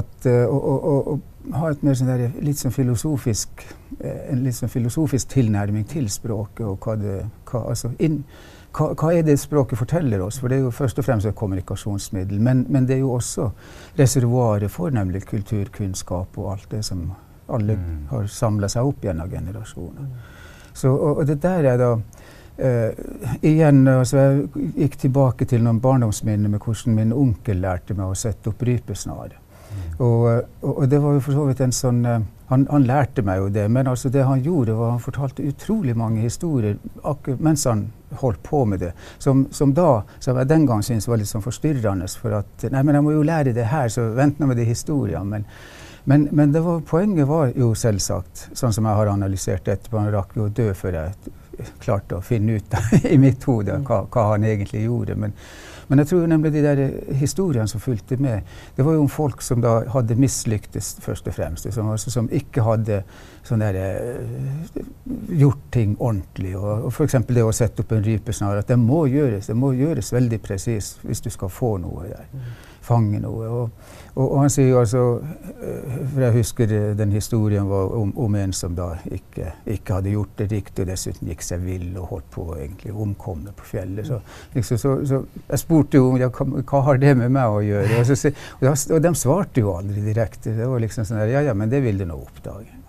at 0.00 0.30
eh, 0.30 0.46
å, 0.46 0.76
å 1.12 1.18
ha 1.60 1.74
et 1.74 1.84
mer 1.84 1.98
sånn 1.98 2.08
der, 2.08 2.30
litt 2.40 2.60
sånn 2.60 2.72
eh, 2.72 4.16
en 4.30 4.46
litt 4.46 4.56
sånn 4.56 4.72
filosofisk 4.72 5.28
tilnærming 5.36 5.84
til 5.92 6.08
språket 6.08 6.64
og 6.66 6.80
hva 6.88 6.96
det 7.00 7.18
hva, 7.50 7.66
altså, 7.74 7.92
inn, 7.98 8.22
hva, 8.76 8.92
hva 8.94 9.12
er 9.14 9.24
det 9.26 9.38
språket 9.40 9.78
forteller 9.78 10.22
oss? 10.22 10.38
For 10.38 10.48
det 10.48 10.58
er 10.58 10.66
jo 10.68 10.70
først 10.74 10.98
og 10.98 11.04
fremst 11.04 11.26
et 11.26 11.34
kommunikasjonsmiddel. 11.34 12.40
Men, 12.40 12.66
men 12.68 12.86
det 12.86 12.96
er 12.96 13.02
jo 13.04 13.12
også 13.16 13.50
reservoaret 13.98 14.70
for 14.70 14.94
nemlig 14.94 15.24
kulturkunnskap 15.26 16.38
og 16.38 16.52
alt 16.52 16.70
det 16.70 16.84
som 16.86 17.10
alle 17.50 17.74
Mm. 17.74 18.06
har 18.10 18.26
samla 18.26 18.68
seg 18.68 18.86
opp 18.86 19.02
gjennom 19.02 19.30
generasjoner. 19.30 20.06
Så, 20.72 20.88
og, 20.94 21.18
og 21.18 21.26
det 21.26 21.42
der 21.42 21.64
er 21.66 21.76
da 21.80 21.88
uh, 21.96 22.90
Igjen, 23.42 23.88
altså 23.88 24.16
jeg 24.16 24.68
gikk 24.76 24.98
tilbake 24.98 25.44
til 25.44 25.64
noen 25.64 25.80
barndomsminner 25.80 26.48
med 26.48 26.60
hvordan 26.60 26.94
min 26.94 27.12
onkel 27.12 27.56
lærte 27.56 27.94
meg 27.94 28.06
å 28.06 28.14
sette 28.14 28.52
opp 28.52 28.62
rypesnare. 28.62 29.40
Og, 29.98 30.28
eh, 30.30 30.42
og, 30.62 30.78
og 30.78 30.90
det 30.90 31.02
var 31.02 31.12
jo 31.14 31.20
for 31.20 31.32
så 31.32 31.44
vidt 31.48 31.60
en 31.60 31.72
sånn 31.74 32.04
eh, 32.06 32.20
han, 32.50 32.66
han 32.70 32.86
lærte 32.86 33.22
meg 33.22 33.38
jo 33.38 33.48
det, 33.54 33.68
men 33.70 33.86
altså 33.86 34.10
det 34.10 34.24
han 34.26 34.42
gjorde, 34.42 34.74
var 34.74 34.96
han 34.96 35.02
fortalte 35.02 35.46
utrolig 35.46 35.94
mange 35.96 36.24
historier 36.24 36.78
mens 37.38 37.64
han 37.70 37.84
holdt 38.18 38.42
på 38.42 38.64
med 38.66 38.82
det, 38.82 38.90
som, 39.22 39.44
som 39.54 39.70
da, 39.74 40.02
som 40.18 40.38
jeg 40.40 40.50
den 40.50 40.66
gang 40.66 40.82
syntes 40.82 41.06
var 41.06 41.20
litt 41.20 41.30
sånn 41.30 41.44
forstyrrende. 41.44 42.08
For 42.18 42.34
at 42.40 42.66
Nei, 42.74 42.82
men 42.82 42.98
jeg 42.98 43.06
må 43.06 43.14
jo 43.14 43.22
lære 43.22 43.54
det 43.54 43.68
her, 43.70 43.86
så 43.92 44.08
vent 44.16 44.42
nå 44.42 44.50
med 44.50 44.58
de 44.58 44.66
historiene. 44.66 45.22
Men, 45.30 45.46
men, 46.10 46.26
men 46.34 46.56
var, 46.58 46.82
poenget 46.90 47.30
var 47.30 47.54
jo 47.54 47.70
selvsagt, 47.78 48.48
sånn 48.58 48.74
som 48.74 48.88
jeg 48.90 48.98
har 48.98 49.12
analysert 49.12 49.68
det 49.68 49.78
etterpå, 49.78 50.00
han 50.02 50.10
rakk 50.16 50.34
jo 50.34 50.48
å 50.48 50.54
dø 50.54 50.72
før 50.74 50.98
jeg 50.98 51.70
klarte 51.78 52.18
å 52.18 52.24
finne 52.24 52.58
ut 52.58 52.78
i 53.14 53.18
mitt 53.20 53.46
hode 53.46 53.78
hva, 53.86 54.02
hva 54.10 54.30
han 54.32 54.48
egentlig 54.48 54.88
gjorde. 54.88 55.14
Men, 55.22 55.38
men 55.90 55.98
jeg 55.98 56.06
tror 56.06 56.26
nemlig 56.30 56.52
de 56.54 56.62
der 56.62 56.80
historiene 57.18 57.68
som 57.68 57.82
fulgte 57.82 58.16
med, 58.22 58.46
det 58.76 58.84
var 58.86 58.94
jo 58.94 59.02
om 59.02 59.08
folk 59.10 59.42
som 59.42 59.58
da 59.62 59.80
hadde 59.90 60.14
mislyktes, 60.14 60.92
først 61.02 61.26
og 61.26 61.34
fremst. 61.34 61.66
Liksom, 61.66 61.88
altså, 61.90 62.12
som 62.14 62.28
ikke 62.30 62.62
hadde 62.62 63.00
sånn 63.42 63.64
der, 63.64 63.74
eh, 63.74 64.84
gjort 65.40 65.64
ting 65.74 65.96
ordentlig. 65.98 66.54
Og, 66.56 66.86
og 66.86 66.94
f.eks. 66.94 67.18
det 67.26 67.42
å 67.42 67.50
sette 67.52 67.82
opp 67.82 67.96
en 67.96 68.06
rypesnare. 68.06 68.62
At 68.62 68.70
det 68.70 68.78
må 68.78 69.02
gjøres. 69.10 69.50
Det 69.50 69.58
må 69.58 69.72
gjøres 69.74 70.12
veldig 70.14 70.38
presist 70.44 71.02
hvis 71.02 71.26
du 71.26 71.30
skal 71.34 71.50
få 71.50 71.74
noe 71.82 72.06
der. 72.12 72.30
Fange 72.90 73.20
noe. 73.22 73.48
Og, 73.48 73.90
og, 74.16 74.24
og 74.24 74.36
han 74.42 74.50
sier 74.50 74.72
jo 74.72 74.80
altså 74.80 75.02
eh, 75.22 75.92
For 76.10 76.24
jeg 76.24 76.34
husker 76.34 76.72
eh, 76.74 76.88
den 76.98 77.14
historien 77.14 77.68
var 77.70 77.94
om, 77.94 78.10
om 78.18 78.38
en 78.40 78.54
som 78.56 78.74
da 78.74 78.88
ikke, 79.06 79.52
ikke 79.76 80.00
hadde 80.00 80.14
gjort 80.16 80.34
det 80.40 80.48
riktig, 80.50 80.84
og 80.84 80.90
dessuten 80.90 81.30
gikk 81.30 81.46
seg 81.46 81.62
vill 81.64 81.88
og 81.94 82.10
holdt 82.14 82.28
på 82.34 82.48
å 82.48 82.58
egentlig 82.58 82.94
omkomme 83.06 83.54
på 83.56 83.68
fjellet. 83.72 84.10
Så, 84.10 84.20
liksom, 84.56 84.82
så, 84.82 84.96
så 85.06 85.22
jeg 85.38 85.62
spurte 85.62 86.02
jo 86.02 86.12
ja, 86.20 86.32
hva, 86.34 86.48
hva 86.60 86.82
har 86.90 87.00
det 87.02 87.14
med 87.22 87.32
meg 87.38 87.60
å 87.60 87.62
gjøre. 87.64 88.02
Og, 88.02 88.10
så, 88.10 88.34
og, 88.66 89.00
de 89.06 89.14
svarte 89.18 89.62
jo 89.62 89.76
aldri 89.76 90.04
direkte. 90.04 90.56
Det 90.58 90.68
var 90.68 90.82
liksom 90.82 91.06
sånn 91.06 91.22
der, 91.22 91.34
ja 91.38 91.46
ja, 91.50 91.56
men 91.56 91.70
det 91.72 91.84
vil 91.86 92.02
du 92.02 92.08
nå 92.10 92.18
oppdage. 92.18 92.80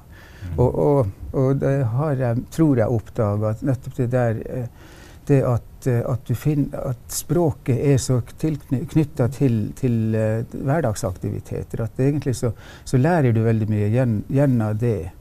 Og, 0.58 0.68
og, 0.68 1.12
og 1.38 1.60
det 1.62 1.76
har 1.94 2.16
jeg, 2.18 2.46
tror 2.52 2.80
jeg 2.82 2.98
oppdaga 2.98 3.54
at 3.54 3.62
nettopp 3.64 4.00
det 4.00 4.08
der 4.12 4.40
eh, 4.50 4.88
det 5.30 5.44
at, 5.48 5.68
eh, 5.88 6.02
at, 6.08 6.32
finner, 6.38 6.92
at 6.92 7.14
språket 7.14 7.80
er 7.94 7.98
så 8.02 8.20
knytta 8.26 9.28
til, 9.34 9.64
til 9.78 10.16
uh, 10.16 10.44
hverdagsaktiviteter 10.52 11.84
at 11.86 12.00
egentlig 12.00 12.36
så, 12.38 12.52
så 12.86 13.00
lærer 13.00 13.34
du 13.34 13.42
veldig 13.46 13.68
mye 13.70 13.90
gjen, 13.94 14.22
gjennom 14.32 14.78
det. 14.80 15.12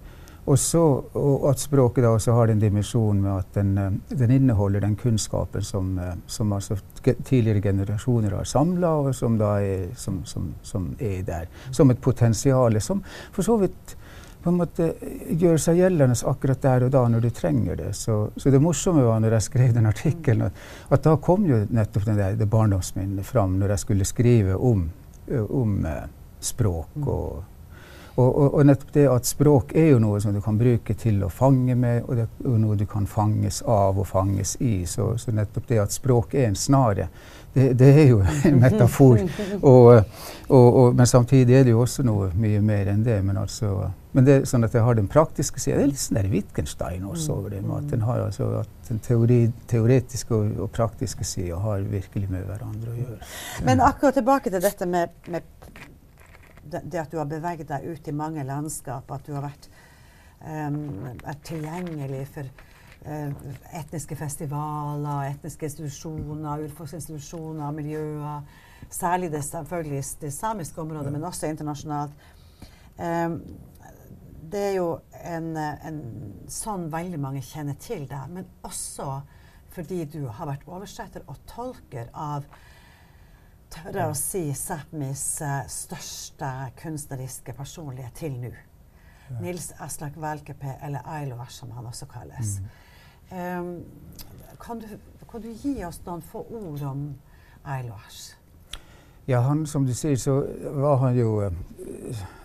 Og, 0.50 0.58
så, 0.58 0.82
og 1.14 1.44
at 1.50 1.60
språket 1.62 2.02
da 2.02 2.14
også 2.16 2.34
har 2.34 2.48
den 2.50 2.62
dimensjonen 2.62 3.20
med 3.22 3.32
at 3.36 3.54
den, 3.54 3.72
eh, 3.78 4.18
den 4.18 4.34
inneholder 4.38 4.82
den 4.82 4.96
kunnskapen 4.98 5.62
som, 5.62 5.92
som 6.26 6.52
altså 6.56 6.78
tidligere 7.04 7.60
generasjoner 7.60 8.34
har 8.34 8.48
samla, 8.48 8.94
og 9.04 9.14
som 9.14 9.38
da 9.38 9.58
er, 9.62 9.88
som, 9.96 10.22
som 10.24 10.90
er 10.98 11.22
der. 11.28 11.50
Som 11.70 11.92
et 11.92 12.00
potensial 12.02 12.80
som 12.82 13.04
for 13.30 13.46
så 13.46 13.60
vidt 13.60 13.96
på 14.42 14.50
en 14.50 14.60
måte 14.60 14.86
gjør 15.36 15.58
seg 15.60 15.80
gjeldende 15.82 16.16
akkurat 16.30 16.62
der 16.62 16.86
og 16.86 16.92
da 16.94 17.02
når 17.12 17.26
du 17.26 17.30
trenger 17.34 17.76
det. 17.76 17.90
Så, 17.98 18.16
så 18.36 18.52
det 18.52 18.62
morsomme 18.62 19.04
var 19.04 19.20
når 19.20 19.36
jeg 19.36 19.48
skrev 19.48 19.74
den 19.76 19.90
artikkelen, 19.90 20.48
at, 20.88 21.02
da 21.04 21.16
kom 21.20 21.44
jo 21.48 21.60
nettopp 21.68 22.08
der, 22.08 22.38
det 22.38 22.48
barndomsminnet 22.50 23.26
fram 23.26 23.58
når 23.60 23.74
jeg 23.74 23.84
skulle 23.84 24.08
skrive 24.08 24.56
om, 24.56 24.86
om 25.48 25.76
eh, 25.86 26.04
språk. 26.40 26.96
Og, 27.04 27.42
og, 28.16 28.28
og, 28.28 28.54
og 28.54 28.66
nettopp 28.66 28.92
det 28.94 29.06
at 29.10 29.28
språk 29.28 29.74
er 29.78 29.92
jo 29.92 30.00
noe 30.02 30.20
som 30.22 30.34
du 30.34 30.40
kan 30.44 30.58
bruke 30.58 30.94
til 30.98 31.22
å 31.24 31.30
fange 31.32 31.76
med, 31.78 32.02
og 32.06 32.18
det 32.18 32.26
er 32.26 32.56
noe 32.62 32.78
du 32.78 32.86
kan 32.90 33.06
fanges 33.06 33.62
av 33.62 34.00
og 34.00 34.08
fanges 34.10 34.56
i. 34.60 34.82
Så, 34.88 35.12
så 35.20 35.34
nettopp 35.34 35.68
det 35.70 35.82
at 35.84 35.94
språk 35.94 36.34
er 36.34 36.48
en 36.48 36.58
snare, 36.58 37.10
det, 37.52 37.72
det 37.78 37.88
er 38.02 38.08
jo 38.12 38.20
en 38.48 38.60
metafor. 38.62 39.22
Og, 39.66 40.94
men 40.94 41.06
samtidig 41.06 41.56
er 41.56 41.64
det 41.66 41.74
jo 41.74 41.80
også 41.82 42.04
noe 42.06 42.30
mye 42.38 42.60
mer 42.62 42.92
enn 42.92 43.02
det. 43.06 43.18
Men, 43.26 43.40
altså, 43.42 43.90
men 44.14 44.26
det 44.26 44.36
sånn 44.50 44.66
at 44.66 44.74
det 44.74 44.84
har 44.86 44.98
den 44.98 45.10
praktiske 45.10 45.62
sida. 45.62 45.78
Det 45.78 45.86
er 45.86 45.92
litt 45.92 46.02
sånn 46.02 46.20
der 46.20 46.30
Wittgenstein 46.30 47.06
også 47.06 47.38
over 47.38 47.54
det. 47.54 47.62
at 47.76 47.90
Den 47.90 48.06
har 48.06 48.22
altså 48.26 48.50
at 48.62 48.90
den 48.90 49.02
teori, 49.06 49.40
teoretiske 49.70 50.34
og, 50.34 50.52
og 50.66 50.74
praktiske 50.74 51.26
sida 51.26 51.58
har 51.62 51.86
virkelig 51.90 52.30
med 52.30 52.46
hverandre 52.46 52.94
å 52.94 52.98
gjøre. 52.98 53.30
Men 53.66 53.82
akkurat 53.86 54.18
tilbake 54.18 54.52
til 54.54 54.62
dette 54.62 54.90
med, 54.90 55.14
med 55.30 55.46
det, 56.72 56.82
det 56.90 57.00
at 57.02 57.12
du 57.12 57.18
har 57.20 57.28
beveget 57.30 57.68
deg 57.70 57.86
ut 57.90 58.08
i 58.08 58.16
mange 58.16 58.44
landskap, 58.46 59.10
at 59.10 59.26
du 59.26 59.34
har 59.36 59.46
vært, 59.46 59.70
um, 60.42 60.80
vært 61.22 61.42
tilgjengelig 61.48 62.24
for 62.34 62.50
eh, 63.04 63.32
etniske 63.80 64.16
festivaler, 64.18 65.30
etniske 65.30 65.70
institusjoner, 65.70 66.66
urfolksinstitusjoner, 66.68 67.72
miljøer. 67.76 68.46
Særlig 68.90 69.30
det, 69.32 69.44
selvfølgelig 69.44 70.04
det 70.20 70.32
samiske 70.34 70.80
området, 70.80 71.12
men 71.12 71.24
også 71.24 71.50
internasjonalt. 71.50 72.30
Em, 73.00 73.38
det 74.50 74.62
er 74.70 74.72
jo 74.80 74.88
en, 75.24 75.52
en 75.56 76.00
sånn 76.50 76.88
veldig 76.92 77.20
mange 77.22 77.42
kjenner 77.44 77.76
til 77.80 78.08
deg, 78.10 78.32
men 78.34 78.48
også 78.66 79.20
fordi 79.70 80.02
du 80.10 80.24
har 80.26 80.48
vært 80.50 80.66
oversetter 80.66 81.22
og 81.30 81.38
tolker 81.46 82.10
av 82.10 82.48
tør 83.70 83.96
jeg 83.96 84.10
å 84.10 84.16
si 84.18 84.42
Sápmis 84.56 85.24
eh, 85.46 85.62
største 85.70 86.50
kunstneriske 86.80 87.54
personlighet 87.56 88.18
til 88.18 88.36
nå. 88.40 88.52
Nils 89.40 89.70
Aslak 89.78 90.16
Valkeapää, 90.18 90.78
eller 90.82 91.06
Ailoar 91.06 91.46
som 91.48 91.70
han 91.70 91.86
også 91.86 92.06
kalles. 92.10 92.56
Em, 93.30 93.84
kan, 94.60 94.80
du, 94.80 94.86
kan 95.30 95.42
du 95.42 95.52
gi 95.54 95.76
oss 95.86 96.00
noen 96.06 96.22
få 96.22 96.42
ord 96.50 96.82
om 96.82 97.04
Ailoars? 97.64 98.36
Ja, 99.30 99.44
han, 99.46 99.62
som 99.66 99.86
du 99.86 99.94
sier, 99.94 100.16
så 100.18 100.40
var 100.74 100.96
han 101.04 101.14
jo 101.14 101.40
eh, 101.44 101.54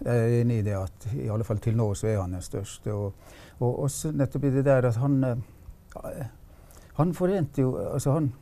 Jeg 0.05 0.13
er 0.13 0.41
enig 0.41 0.59
i 0.59 0.65
det 0.67 0.75
at 0.77 1.07
i 1.15 1.27
alle 1.33 1.47
fall 1.47 1.57
til 1.63 1.77
nå 1.77 1.87
så 1.97 2.11
er 2.11 2.19
han 2.21 2.35
den 2.37 2.45
største. 2.45 2.93
Og, 2.93 3.13
og 3.59 3.79
også 3.87 4.11
nettopp 4.13 4.45
i 4.45 4.53
det 4.59 4.65
der 4.67 4.85
at 4.91 4.99
han 5.01 5.23
eh, 5.23 6.25
Han 6.99 7.13
forente 7.13 7.61
jo 7.61 7.75
Altså, 7.77 8.11
han 8.11 8.33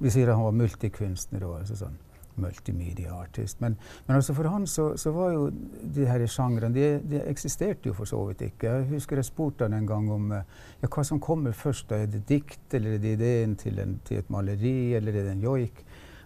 Vi 0.00 0.10
sier 0.10 0.30
at 0.30 0.38
han 0.38 0.48
var 0.48 0.58
multikunstner 0.58 1.46
og 1.46 1.60
altså 1.60 1.78
sånn 1.84 2.00
multimedia-artist. 2.36 3.60
Men, 3.60 3.76
men 4.06 4.16
altså 4.16 4.34
for 4.34 4.48
han 4.50 4.66
så, 4.66 4.88
så 4.98 5.12
var 5.14 5.32
jo 5.32 5.44
de 5.94 6.06
her 6.08 6.24
sjangrene 6.26 6.74
de, 6.74 6.86
de 7.06 7.20
eksisterte 7.30 7.88
jo 7.90 7.94
for 7.94 8.10
så 8.10 8.20
vidt 8.28 8.42
ikke. 8.48 8.70
Jeg 8.70 8.88
husker 8.94 9.20
jeg 9.20 9.28
spurte 9.28 9.68
han 9.68 9.76
en 9.76 9.86
gang 9.86 10.08
om 10.12 10.32
eh, 10.34 10.56
ja, 10.82 10.90
hva 10.90 11.04
som 11.06 11.20
kommer 11.22 11.54
først. 11.54 11.88
da, 11.90 12.02
Er 12.02 12.10
det 12.10 12.24
dikt, 12.28 12.66
eller 12.74 12.96
er 12.96 13.04
det 13.04 13.14
ideen 13.18 13.54
til, 13.60 13.78
en, 13.78 13.98
til 14.04 14.22
et 14.22 14.32
maleri, 14.34 14.94
eller 14.98 15.14
er 15.14 15.28
det 15.28 15.36
en 15.36 15.46
joik? 15.46 15.84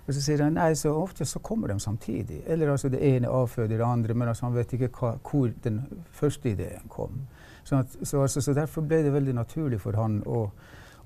Og 0.08 0.14
så 0.16 0.22
sier 0.24 0.40
han 0.40 0.56
nei, 0.56 0.70
så 0.78 0.94
ofte 0.96 1.26
så 1.28 1.42
kommer 1.44 1.68
de 1.68 1.76
samtidig. 1.84 2.40
Eller 2.48 2.70
altså 2.72 2.88
det 2.88 3.02
ene 3.04 3.28
avføder 3.28 3.76
det 3.76 3.84
andre, 3.84 4.14
men 4.16 4.30
altså 4.30 4.46
han 4.46 4.56
vet 4.56 4.72
ikke 4.72 4.88
hva, 4.96 5.18
hvor 5.20 5.52
den 5.64 5.82
første 6.16 6.54
ideen 6.54 6.88
kom. 6.88 7.26
Sånn 7.68 7.82
at, 7.84 7.98
så, 8.00 8.22
altså, 8.24 8.40
så 8.40 8.54
derfor 8.56 8.86
ble 8.88 9.02
det 9.04 9.12
veldig 9.12 9.34
naturlig 9.36 9.82
for 9.82 9.98
han 10.00 10.22
å, 10.24 10.46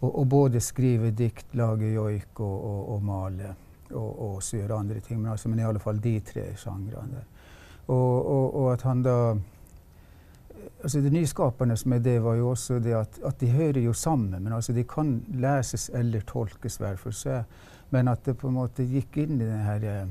å 0.08 0.24
både 0.26 0.60
skrive 0.60 1.12
dikt, 1.14 1.52
lage 1.54 1.92
joik 1.92 2.40
og, 2.40 2.56
og, 2.58 2.80
og 2.94 3.04
male. 3.06 3.54
Og, 3.92 4.08
og 4.08 4.36
også 4.38 4.56
gjøre 4.56 4.78
andre 4.78 5.00
ting, 5.04 5.20
men, 5.20 5.30
altså, 5.34 5.50
men 5.52 5.60
i 5.60 5.66
alle 5.68 5.82
fall 5.82 5.98
de 6.00 6.14
tre 6.24 6.46
sjangrene. 6.56 7.26
Og, 7.86 7.96
og, 7.96 8.46
og 8.54 8.70
at 8.72 8.86
han 8.88 9.02
da 9.04 9.16
altså 10.82 11.00
det 11.00 11.12
nyskapende 11.12 11.76
med 11.86 12.00
det 12.00 12.22
var 12.22 12.34
jo 12.34 12.48
også 12.50 12.78
det 12.82 12.94
at, 12.96 13.18
at 13.24 13.40
de 13.40 13.50
hører 13.50 13.80
jo 13.80 13.92
sammen. 13.92 14.42
men 14.42 14.52
altså 14.52 14.72
De 14.72 14.84
kan 14.84 15.22
leses 15.28 15.90
eller 15.94 16.20
tolkes 16.20 16.76
hver 16.76 16.96
for 16.96 17.10
seg. 17.10 17.44
Men 17.90 18.08
at 18.08 18.24
det 18.24 18.38
på 18.38 18.48
en 18.48 18.56
måte 18.56 18.86
gikk 18.88 19.16
inn 19.20 19.40
i 19.40 19.44
her, 19.44 19.82
eh, 19.84 20.06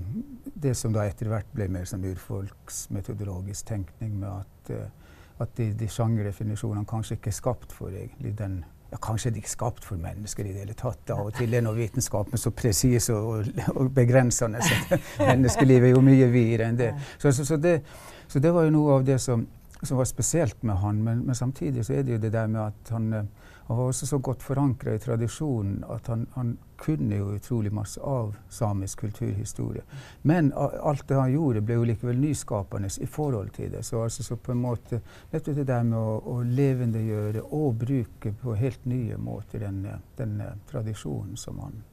det 0.54 0.76
som 0.78 0.94
da 0.94 1.08
etter 1.10 1.32
hvert 1.32 1.50
ble 1.54 1.68
mer 1.68 1.86
som 1.90 2.04
urfolksmetodologisk 2.06 3.66
tenkning, 3.66 4.20
med 4.20 4.30
at, 4.30 4.70
eh, 4.70 5.16
at 5.42 5.56
de, 5.58 5.72
de 5.74 5.88
sjangerdefinisjonene 5.90 6.86
kanskje 6.86 7.18
ikke 7.18 7.32
er 7.34 7.40
skapt 7.40 7.74
for 7.74 7.90
egentlig 7.90 8.36
den 8.38 8.62
ja, 8.92 8.98
Kanskje 9.02 9.30
er 9.30 9.34
de 9.34 9.40
ikke 9.40 9.50
skapt 9.50 9.86
for 9.88 10.00
mennesker 10.00 10.46
i 10.46 10.52
det 10.52 10.66
hele 10.66 10.76
tatt. 10.76 11.14
Av 11.16 11.30
og 11.30 11.36
til 11.38 11.54
er 11.56 11.64
nå 11.64 11.72
vitenskapen 11.78 12.40
så 12.40 12.52
presis 12.52 13.10
og, 13.14 13.48
og, 13.72 13.92
begrensende. 13.96 14.60
Så 14.66 15.00
menneskelivet 15.32 15.90
er 15.90 15.96
jo 15.96 16.04
mye 16.04 16.28
videre 16.34 16.68
enn 16.68 16.80
det. 16.80 16.92
Så, 17.18 17.32
så, 17.32 17.46
så 17.48 17.58
det. 17.58 17.80
så, 18.28 18.40
det. 18.40 18.54
var 18.54 18.68
jo 18.68 18.76
noe 18.76 19.00
av 19.00 19.08
det 19.08 19.20
som, 19.24 19.46
som 19.82 19.98
var 19.98 20.06
spesielt 20.06 20.64
med 20.64 20.76
han. 20.76 21.04
Men, 21.04 21.20
men, 21.20 21.36
samtidig 21.36 21.86
så 21.86 21.94
er 21.94 22.04
det 22.04 22.12
jo 22.12 22.22
det 22.22 22.34
der 22.34 22.48
med 22.48 22.62
at 22.62 22.90
han, 22.90 23.14
eh, 23.14 23.26
han 23.68 23.78
var 23.78 23.84
også 23.92 24.08
så 24.08 24.18
godt 24.18 24.44
forankra 24.44 24.94
i 24.94 25.00
tradisjonen 25.00 25.84
at 25.90 26.08
han, 26.08 26.28
han, 26.36 26.58
kunne 26.82 27.14
jo 27.14 27.36
utrolig 27.36 27.70
masse 27.74 28.02
av 28.02 28.32
samisk 28.50 29.04
kulturhistorie. 29.04 29.84
Men 30.22 30.50
alt 30.58 31.04
det 31.10 31.20
han 31.20 31.30
gjorde, 31.30 31.62
ble 31.62 31.76
jo 31.78 31.84
likevel 31.86 32.18
nyskapende 32.18 32.90
i 32.98 33.06
forhold 33.06 33.52
til 33.54 33.70
det. 33.76 33.84
Så, 33.86 34.02
altså, 34.02 34.24
så 34.24 34.36
på 34.36 34.56
en 34.56 34.64
måte 34.64 35.04
nettopp 35.30 35.60
det 35.62 35.68
der 35.70 35.86
med 35.86 36.00
å, 36.00 36.18
å 36.26 36.40
levendegjøre 36.42 37.46
og 37.54 37.78
bruke 37.86 38.34
på 38.34 38.58
helt 38.58 38.90
nye 38.90 39.22
måter 39.22 39.62
den, 39.62 39.84
den 40.18 40.40
tradisjonen 40.74 41.38
som 41.38 41.62
han 41.62 41.84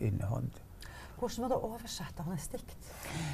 innehadde. 0.00 0.63
Hvordan 1.18 1.44
var 1.44 1.52
det 1.52 1.58
å 1.58 1.72
oversette 1.72 2.24
hans 2.26 2.48
dikt? 2.52 2.74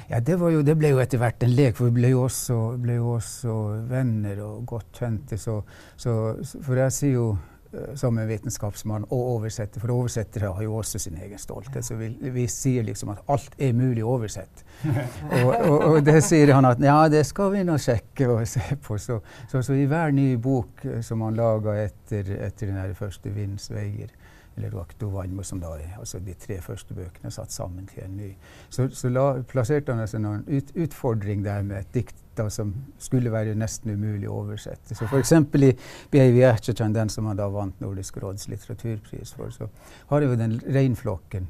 Ja, 0.09 0.19
det, 0.19 0.37
jo, 0.39 0.61
det, 0.65 0.75
ble 0.79 0.93
jo 0.93 1.01
etter 1.03 1.21
hvert 1.21 1.43
en 1.43 1.55
lek, 1.55 1.77
for 1.77 1.89
vi 1.89 1.99
ble 1.99 2.11
jo 2.13 2.25
også, 2.27 2.59
ble 2.81 2.99
jo 2.99 3.15
også 3.17 3.55
venner 3.89 4.43
og 4.45 4.65
godt 4.69 5.01
kjente. 5.01 5.39
Så, 5.41 5.61
så, 5.99 6.13
for 6.61 6.79
jeg 6.79 6.97
sier 6.97 7.17
jo 7.17 7.31
Eh, 7.73 7.95
som 7.95 8.17
en 8.17 8.27
vitenskapsmann 8.27 9.05
og 9.09 9.27
oversetter, 9.35 9.79
for 9.79 9.93
oversettere 9.95 10.49
har 10.51 10.63
jo 10.63 10.73
også 10.75 10.99
sin 10.99 11.15
egen 11.23 11.39
stolthet. 11.39 11.85
Så 11.85 11.95
vi, 11.95 12.09
vi 12.19 12.43
sier 12.51 12.83
liksom 12.83 13.13
at 13.13 13.21
alt 13.31 13.55
er 13.57 13.71
mulig 13.73 14.03
å 14.03 14.17
oversette. 14.17 14.65
og, 15.37 15.53
og, 15.55 15.77
og, 15.77 15.99
det 16.03 16.17
sier 16.25 16.51
han 16.51 16.67
at 16.67 16.83
ja, 16.83 16.97
det 17.11 17.23
skal 17.29 17.53
vi 17.55 17.63
nå 17.67 17.77
sjekke 17.79 18.27
og 18.33 18.43
se 18.49 18.75
på. 18.75 18.97
Så, 18.99 19.21
så, 19.47 19.63
så 19.63 19.77
i 19.77 19.87
hver 19.87 20.11
ny 20.15 20.33
bok 20.41 20.83
eh, 20.83 20.99
som 21.05 21.23
han 21.23 21.39
laga 21.39 21.77
etter, 21.85 22.35
etter 22.49 22.73
den 22.73 22.97
første 22.97 23.31
'Vindens 23.31 23.71
veier, 23.71 24.11
eller 24.57 24.73
Rakto 24.75 25.07
Vanmo, 25.09 25.43
som 25.43 25.61
da 25.61 25.71
er 25.79 25.95
altså 25.99 26.19
de 26.19 26.33
tre 26.33 26.57
første 26.61 26.93
bøkene 26.93 27.31
satt 27.31 27.53
sammen 27.53 27.87
til 27.87 28.03
en 28.05 28.17
ny. 28.17 28.31
Så, 28.69 28.89
så 28.95 29.09
la, 29.09 29.25
plasserte 29.47 29.93
han 29.93 30.03
altså 30.03 30.19
en 30.19 30.43
ut, 30.47 30.73
utfordring 30.75 31.45
der 31.45 31.63
med 31.63 31.79
et 31.79 31.93
dikt 31.93 32.19
da, 32.37 32.49
som 32.49 32.73
skulle 32.99 33.31
være 33.31 33.55
nesten 33.59 33.93
umulig 33.95 34.29
å 34.29 34.41
oversette. 34.43 34.95
Så 34.95 35.07
f.eks. 35.07 35.33
i 35.35 35.71
Beivi 36.11 36.43
Ertsetjan, 36.47 36.95
den 36.95 37.11
som 37.11 37.27
han 37.29 37.39
da 37.39 37.47
vant 37.51 37.79
Nordisk 37.83 38.21
råds 38.23 38.47
litteraturpris 38.51 39.33
for, 39.37 39.51
så 39.55 39.67
har 40.11 40.27
jo 40.27 40.35
den 40.39 40.59
reinflokken 40.67 41.49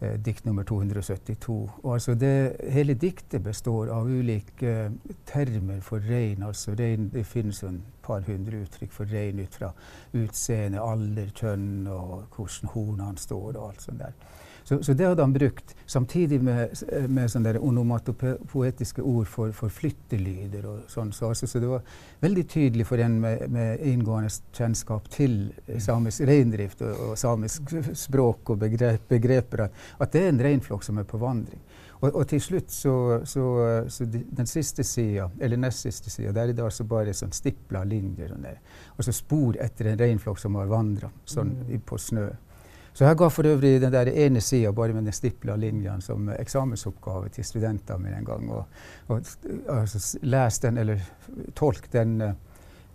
eh, 0.00 0.16
dikt 0.24 0.46
nummer 0.46 0.62
272. 0.62 1.56
Og 1.82 1.92
altså 1.94 2.14
det, 2.14 2.56
hele 2.72 2.94
diktet 2.94 3.42
består 3.44 3.92
av 3.94 4.08
ulike 4.08 4.74
eh, 4.86 5.14
termer 5.26 5.80
for 5.84 6.04
rein. 6.10 6.42
Altså 6.42 6.74
rein, 6.78 7.10
det 7.12 7.26
finnes 7.26 7.62
et 7.62 7.80
par 8.02 8.24
hundre 8.26 8.64
uttrykk 8.64 8.92
for 8.92 9.10
rein 9.12 9.40
ut 9.40 9.60
fra 9.60 9.72
utseende, 10.16 10.82
alder, 10.82 11.32
kjønn 11.34 11.86
og 11.92 12.36
hvordan 12.36 12.74
hornene 12.74 13.18
står 13.18 13.50
og 13.56 13.64
alt 13.68 13.88
sånt 13.88 14.04
der. 14.04 14.16
Så, 14.68 14.82
så, 14.82 14.92
det 14.92 15.06
hadde 15.06 15.22
han 15.22 15.32
brukt, 15.32 15.70
samtidig 15.86 16.42
med, 16.44 16.74
med 17.08 17.30
sånne 17.32 17.54
onomatopoetiske 17.56 19.00
ord 19.00 19.28
for, 19.32 19.52
for 19.56 19.72
flyttelyder. 19.72 20.66
og 20.68 20.90
sånn. 20.92 21.08
Så, 21.16 21.30
altså, 21.32 21.46
så, 21.48 21.60
det 21.62 21.70
var 21.70 21.86
veldig 22.20 22.44
tydelig 22.52 22.84
for 22.90 23.00
en 23.00 23.14
med, 23.22 23.46
med 23.48 23.80
inngående 23.88 24.28
kjennskap 24.52 25.06
til 25.14 25.38
samisk 25.80 26.26
reindrift 26.28 26.84
og, 26.84 27.00
og 27.06 27.16
samisk 27.16 27.72
språk 27.96 28.52
og 28.52 28.60
begrep, 28.60 29.06
begreper 29.08 29.62
at, 29.70 29.78
det 30.12 30.20
er 30.20 30.34
en 30.34 30.42
reinflokk 30.44 30.84
som 30.84 31.00
er 31.00 31.08
på 31.08 31.20
vandring. 31.22 31.62
Og, 32.02 32.10
og 32.10 32.26
til 32.28 32.42
slutt 32.44 32.68
så, 32.70 32.92
så, 33.24 33.44
så 33.88 34.08
den 34.12 34.50
siste 34.50 34.84
sida, 34.84 35.30
eller 35.40 35.62
nest 35.62 35.86
siste 35.86 36.12
sida, 36.12 36.34
der 36.36 36.52
er 36.52 36.58
det 36.58 36.66
altså 36.66 36.84
bare 36.84 37.16
sånn 37.16 37.32
stipla 37.32 37.86
linjer. 37.88 38.34
Sånn 38.34 38.44
altså 38.98 39.16
spor 39.16 39.56
etter 39.64 39.94
en 39.94 40.04
reinflokk 40.04 40.44
som 40.44 40.60
har 40.60 40.68
vandra 40.68 41.08
sånn, 41.24 41.56
mm. 41.64 41.80
på 41.88 41.98
snø. 42.04 42.28
Så 42.98 43.06
jeg 43.06 43.14
ga 43.20 43.28
for 43.30 43.46
øvrig 43.46 43.76
den 43.78 43.92
der 43.94 44.08
ene 44.10 44.40
sida 44.42 44.72
bare 44.74 44.90
med 44.96 45.04
den 45.06 45.14
stipla 45.14 45.54
linjene 45.54 46.02
som 46.02 46.32
eksamensoppgave 46.34 47.28
til 47.36 47.46
studentene 47.46 48.02
mine 48.02 48.18
en 48.18 48.26
gang. 48.26 48.48
Og, 48.50 48.64
og 49.06 49.20
altså, 49.70 50.18
les 50.26 50.58
den, 50.64 50.80
eller 50.82 51.04
tolk 51.54 51.86
den, 51.92 52.16
uh, 52.26 52.32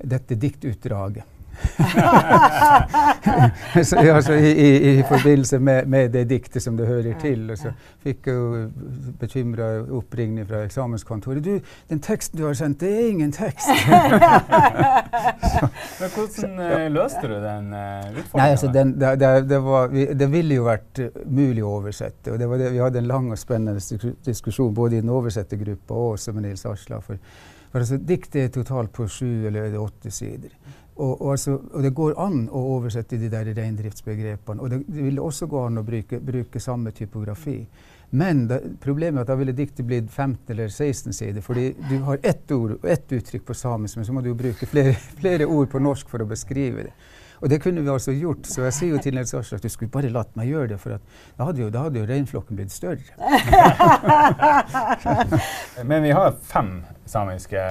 dette 0.03 0.35
diktutdraget. 0.35 1.23
så, 3.83 3.97
altså, 3.97 4.33
i, 4.33 4.51
i, 4.51 4.99
i, 4.99 5.03
forbindelse 5.07 5.59
med, 5.59 5.85
med, 5.85 6.09
det 6.09 6.29
diktet 6.29 6.63
som 6.63 6.77
det 6.77 6.87
hører 6.87 7.13
til. 7.21 7.51
Og 7.51 7.57
så 7.57 7.67
fikk 8.03 8.27
jeg 8.27 8.35
jo 8.35 8.69
bekymra 9.19 9.81
oppringning 9.93 10.47
fra 10.49 10.63
eksamenskontoret. 10.65 11.45
Du, 11.45 11.59
den 11.89 11.99
teksten 12.03 12.39
du 12.39 12.45
har 12.47 12.53
sendt, 12.57 12.79
det 12.81 12.93
er 12.93 13.07
ingen 13.09 13.31
tekst. 13.31 13.67
Men 15.99 16.09
hvordan 16.15 16.59
uh, 16.59 16.91
løste 16.93 17.27
du 17.27 17.33
den 17.33 17.73
uh, 17.73 18.19
utfordringen? 18.19 18.49
Altså, 18.49 18.67
det, 18.73 18.83
det, 19.19 19.49
det, 19.49 19.63
var, 19.63 19.87
vi, 19.87 20.05
det, 20.13 20.31
ville 20.31 20.55
jo 20.59 20.63
vært 20.67 20.99
uh, 20.99 21.05
mulig 21.25 21.63
å 21.63 21.67
oversette. 21.79 22.31
og 22.33 22.39
det 22.39 22.49
var 22.49 22.57
det, 22.61 22.73
Vi 22.73 22.83
hadde 22.83 22.99
en 23.03 23.09
lang 23.09 23.31
og 23.31 23.39
spennende 23.39 23.79
diskusjon 24.25 24.73
både 24.73 24.95
i 24.97 25.01
den 25.01 25.09
oversettergruppa 25.13 25.93
og 25.93 26.11
også 26.17 26.31
med 26.35 26.41
Nils 26.47 26.65
Asla. 26.69 26.97
For, 27.03 27.15
for 27.71 27.79
altså, 27.83 27.95
Diktet 27.97 28.41
er 28.43 28.49
totalt 28.53 28.91
på 28.93 29.07
sju 29.07 29.47
eller 29.49 29.77
åtte 29.81 30.11
sider. 30.11 30.49
Og, 30.95 31.21
og, 31.21 31.31
altså, 31.31 31.55
og, 31.71 31.79
det 31.81 31.89
går 31.97 32.13
an 32.21 32.43
å 32.53 32.59
oversette 32.75 33.17
de 33.17 33.29
der 33.31 33.47
reindriftsbegrepene. 33.57 34.61
Og 34.61 34.69
det, 34.69 34.83
det 34.85 35.07
ville 35.07 35.23
også 35.25 35.47
gå 35.49 35.63
an 35.65 35.81
å 35.81 35.83
bruke, 35.87 36.19
bruke 36.21 36.61
samme 36.61 36.93
typografi. 36.93 37.57
Men 38.13 38.43
da, 38.45 38.59
problemet 38.81 39.17
er 39.17 39.25
at 39.25 39.31
da 39.31 39.37
ville 39.39 39.55
diktet 39.57 39.87
blitt 39.89 40.11
15 40.11 40.53
eller 40.53 40.69
16 40.69 41.15
sider. 41.17 41.41
fordi 41.41 41.71
du 41.89 41.97
har 42.05 42.19
ett 42.21 42.51
ord 42.51 42.75
og 42.75 42.85
ett 42.85 43.11
uttrykk 43.11 43.45
på 43.47 43.55
samisk, 43.57 43.97
men 43.97 44.05
så 44.05 44.13
må 44.13 44.21
du 44.21 44.35
bruke 44.37 44.69
flere, 44.69 44.93
flere, 45.21 45.49
ord 45.49 45.71
på 45.71 45.81
norsk 45.81 46.09
for 46.09 46.21
å 46.21 46.29
beskrive 46.29 46.89
det. 46.89 46.93
Og 47.41 47.49
det 47.49 47.59
kunne 47.59 47.81
vi 47.81 47.89
altså 47.89 48.13
gjort. 48.13 48.45
Så 48.47 48.61
jeg 48.67 48.75
sier 48.77 48.93
jo 48.93 49.01
til 49.01 49.17
Nils 49.17 49.33
Aslak 49.33 49.65
du 49.65 49.69
skulle 49.73 49.91
bare 49.91 50.13
latt 50.13 50.37
meg 50.37 50.53
gjøre 50.53 50.75
det, 50.75 50.79
for 50.79 50.93
da 50.93 51.49
hadde 51.49 51.65
jo, 51.65 51.71
da 51.73 51.87
hadde 51.87 51.99
jo 51.99 52.05
reinflokken 52.07 52.55
blitt 52.55 52.71
større. 52.71 53.01
men 55.89 56.05
vi 56.05 56.13
har 56.13 56.37
fem 56.53 56.71
samiske 57.09 57.65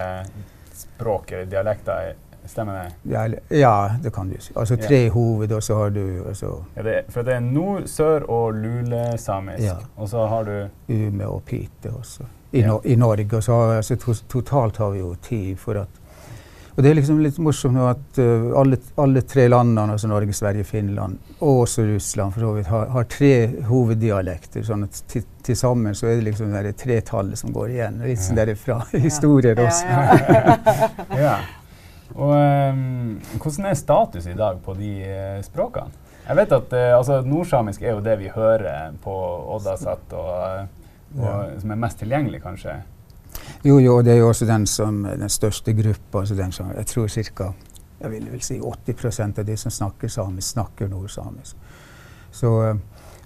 språk 0.83 1.33
eller 1.33 1.49
dialekter 1.55 2.13
Stemmer 2.47 2.83
det? 2.83 3.13
Ja, 3.13 3.29
ja, 3.49 3.91
det 4.03 4.13
kan 4.13 4.29
du 4.29 4.37
si. 4.41 4.53
Altså 4.57 4.77
tre 4.77 5.05
ja. 5.05 5.11
hoved, 5.15 5.53
og 5.53 5.63
så 5.63 5.77
har 5.79 5.91
du 5.91 6.25
altså, 6.29 6.53
ja, 6.77 6.83
det, 6.83 6.95
For 7.09 7.23
det 7.23 7.35
er 7.35 7.41
nord-, 7.41 7.87
sør- 7.87 8.27
og 8.29 8.55
lulesamisk. 8.55 9.63
Ja. 9.63 9.77
Og 9.97 10.09
så 10.09 10.27
har 10.27 10.45
du 10.45 10.69
Ume 10.89 11.27
og 11.27 11.43
pite 11.47 11.91
også. 11.91 12.27
I, 12.53 12.63
no, 12.63 12.81
i 12.85 12.95
Norge. 12.95 13.37
Og 13.37 13.43
så 13.43 13.53
har, 13.53 13.77
altså, 13.77 13.97
to, 13.97 14.15
totalt 14.29 14.77
har 14.77 14.91
vi 14.91 14.99
jo 14.99 15.15
ti. 15.23 15.55
for 15.55 15.81
at 15.81 16.03
og 16.73 16.83
det 16.83 16.91
er 16.91 16.97
liksom 16.97 17.19
litt 17.21 17.37
morsomt 17.43 17.77
nå 17.77 17.85
at 17.85 18.19
uh, 18.23 18.47
alle, 18.57 18.79
alle, 18.97 19.23
tre 19.29 19.45
landene, 19.49 19.93
altså 19.93 20.09
Norge, 20.09 20.33
Sverige, 20.33 20.65
Finland 20.65 21.19
og 21.41 21.67
også 21.67 21.85
Russland, 21.85 22.33
for 22.33 22.47
så 22.47 22.53
vidt, 22.57 22.71
har, 22.73 22.87
har 22.95 23.09
tre 23.13 23.33
hoveddialekter. 23.69 24.65
sånn 24.65 24.87
at 24.87 25.03
til 25.45 25.59
sammen 25.59 25.95
så 25.95 26.09
er 26.09 26.17
det 26.17 26.31
liksom 26.31 26.55
det 26.55 26.73
tretallet 26.81 27.39
som 27.39 27.53
går 27.53 27.75
igjen. 27.75 28.01
Litt 28.09 28.25
sånn 28.25 28.41
derfra 28.41 28.79
historier 28.95 29.61
også. 29.61 29.85
ja. 31.21 31.37
Og 32.15 32.33
um, 32.73 33.21
Hvordan 33.41 33.67
er 33.67 33.75
status 33.75 34.27
i 34.27 34.37
dag 34.37 34.61
på 34.65 34.75
de 34.77 34.93
uh, 35.01 35.43
språkene? 35.45 36.01
Jeg 36.23 36.39
vet 36.39 36.53
at 36.55 36.75
uh, 36.77 36.99
altså, 36.99 37.21
Nordsamisk 37.27 37.83
er 37.83 37.97
jo 37.97 38.05
det 38.05 38.19
vi 38.21 38.31
hører 38.35 38.93
på 39.03 39.15
Oddasat, 39.57 40.13
og, 40.13 40.35
eh, 40.47 40.67
og 41.19 41.27
ja. 41.27 41.61
som 41.61 41.75
er 41.75 41.81
mest 41.83 41.99
tilgjengelig, 41.99 42.43
kanskje? 42.45 42.77
Jo, 43.65 43.79
jo, 43.79 43.97
det 44.03 44.15
er 44.15 44.21
jo 44.21 44.29
også 44.29 44.47
den 44.47 44.67
som 44.67 45.03
den 45.07 45.29
største 45.29 45.73
gruppa. 45.75 46.21
Altså 46.21 46.37
den 46.39 46.53
som, 46.53 46.71
jeg 46.77 46.87
tror 46.87 47.09
ca. 47.09 47.53
Jeg 48.03 48.11
vil 48.11 48.31
vel 48.33 48.43
si 48.43 48.61
80 48.61 49.21
av 49.39 49.45
de 49.47 49.57
som 49.57 49.71
snakker 49.71 50.09
samisk, 50.09 50.49
snakker 50.49 50.89
nordsamisk. 50.91 51.57
Så 52.33 52.53
uh, 52.71 52.77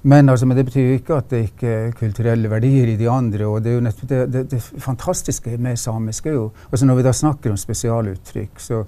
men, 0.07 0.29
altså, 0.31 0.47
men, 0.47 0.57
det 0.57 0.65
betyr 0.69 0.85
jo 0.85 0.99
ikke 1.01 1.17
at 1.19 1.31
det 1.33 1.43
ikke 1.49 1.71
er 1.73 1.95
kulturelle 1.99 2.51
verdier 2.51 2.93
i 2.93 2.99
de 2.99 3.09
andre. 3.11 3.47
og 3.47 3.65
Det 3.65 3.73
er 3.75 3.81
det, 4.07 4.21
det, 4.33 4.45
det 4.53 4.63
fantastiske 4.63 5.57
med 5.59 5.77
samisk 5.77 6.27
er 6.27 6.37
jo 6.37 6.51
altså 6.71 6.87
Når 6.87 6.95
vi 6.95 7.03
da 7.03 7.13
snakker 7.13 7.51
om 7.51 7.57
spesialuttrykk, 7.57 8.61
så 8.61 8.85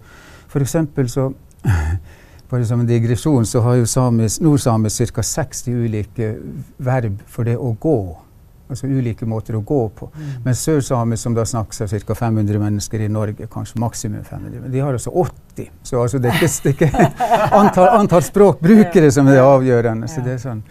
f.eks. 0.49 0.77
så 1.11 1.31
bare 2.51 2.65
som 2.65 2.81
en 2.81 2.87
digresjon, 2.87 3.47
så 3.47 3.61
har 3.61 3.75
jo 3.75 3.87
samis, 3.87 4.41
nordsamisk 4.41 5.15
ca. 5.15 5.23
60 5.23 5.69
ulike 5.69 6.31
verb 6.79 7.19
for 7.27 7.45
det 7.45 7.57
å 7.59 7.75
gå. 7.81 7.99
Altså 8.69 8.87
ulike 8.87 9.27
måter 9.27 9.57
å 9.57 9.61
gå 9.65 9.81
på. 9.97 10.11
Mm. 10.15 10.31
Men 10.45 10.57
sørsamisk, 10.57 11.23
som 11.23 11.35
da 11.35 11.45
snakkes 11.49 11.83
av 11.83 11.93
ca. 12.07 12.15
500 12.15 12.63
mennesker 12.63 13.05
i 13.05 13.11
Norge, 13.13 13.49
kanskje 13.53 13.81
maksimum 13.81 14.25
500, 14.25 14.63
men 14.63 14.73
de 14.73 14.81
har 14.85 14.97
altså 14.97 15.11
80. 15.11 15.69
Så 15.83 16.01
altså 16.03 16.23
det 16.23 16.33
er 16.33 16.73
ikke 16.73 16.89
antall, 17.61 17.91
antall 17.99 18.25
språkbrukere 18.25 19.11
som 19.13 19.29
er 19.29 19.41
det 19.41 19.45
avgjørende. 19.45 20.09
Så 20.09 20.25
det 20.25 20.37
er 20.37 20.43
sånn. 20.47 20.65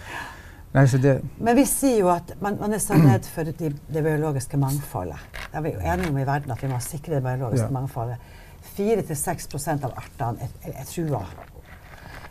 Det 0.72 1.22
Men 1.38 1.56
vi 1.56 1.64
sier 1.66 2.02
jo 2.02 2.10
at 2.12 2.34
man, 2.42 2.58
man 2.60 2.74
er 2.76 2.82
så 2.84 2.94
redd 3.00 3.26
for 3.26 3.48
det, 3.48 3.72
det, 3.88 4.02
biologiske 4.04 4.58
mangfoldet. 4.62 5.18
Vi 5.54 5.72
er 5.72 5.74
jo 5.74 5.94
enige 5.94 6.10
om 6.12 6.18
i 6.20 6.26
verden 6.28 6.52
at 6.54 6.64
vi 6.64 6.70
må 6.70 6.80
sikre 6.84 7.16
det 7.18 7.24
biologiske 7.24 7.72
mangfoldet. 7.74 8.18
4-6% 8.78 9.88
av 9.88 9.96
artene 9.98 10.44
er, 10.44 10.74
er, 10.74 10.84
trua. 10.86 11.24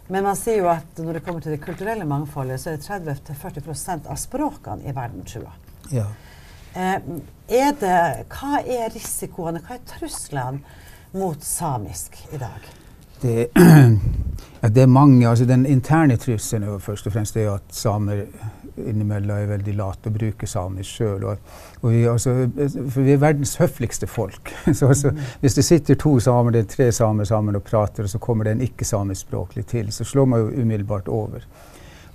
Men 0.09 0.29
man 0.29 0.38
sier 0.38 0.61
jo 0.61 0.68
at 0.70 1.01
når 1.03 1.18
det 1.18 1.25
kommer 1.27 1.42
til 1.42 1.57
det 1.57 1.62
kulturelle 1.64 2.07
mangfoldet, 2.07 2.61
så 2.62 2.77
er 2.77 2.85
30-40% 2.85 4.07
av 4.12 4.20
språkene 4.20 4.87
i 4.87 4.94
verden 4.94 5.27
trua. 5.27 5.57
Ja. 5.90 6.07
Eh, 6.77 7.01
er 7.57 7.72
det, 7.81 7.99
hva 8.31 8.61
er 8.61 8.92
risikoene, 8.94 9.64
hva 9.64 9.79
er 9.79 9.87
truslene 9.96 11.16
mot 11.16 11.42
samisk 11.42 12.20
i 12.31 12.38
dag? 12.38 12.70
Det, 13.22 13.49
ja, 14.62 14.68
det 14.68 14.83
er 14.83 14.87
mange. 14.87 15.29
altså 15.29 15.44
Den 15.44 15.66
interne 15.66 16.16
trusselen 16.16 16.62
er 16.62 16.72
jo 16.72 16.79
først 16.79 17.07
og 17.07 17.12
fremst 17.12 17.37
at 17.37 17.62
samer 17.70 18.25
innimellom 18.77 19.37
er 19.37 19.46
veldig 19.49 19.75
late 19.77 20.11
og 20.11 20.18
bruker 20.18 20.46
samisk 20.46 20.99
sjøl. 20.99 21.25
Altså, 22.11 22.35
for 22.90 23.01
vi 23.01 23.14
er 23.14 23.22
verdens 23.22 23.57
høfligste 23.57 24.07
folk. 24.07 24.53
så 24.72 24.90
altså. 24.92 25.12
Hvis 25.40 25.55
det 25.55 25.64
sitter 25.64 25.94
to 25.94 26.18
samer, 26.20 26.51
det 26.51 26.64
er 26.64 26.70
tre 26.75 26.92
samer 26.92 27.25
sammen 27.25 27.57
og 27.57 27.62
prater, 27.62 28.05
og 28.05 28.11
så 28.11 28.18
kommer 28.18 28.44
det 28.44 28.57
en 28.57 28.66
ikke-samiskspråklig 28.68 29.66
til, 29.66 29.92
så 29.92 30.05
slår 30.05 30.25
man 30.25 30.40
jo 30.40 30.62
umiddelbart 30.62 31.09
over. 31.09 31.46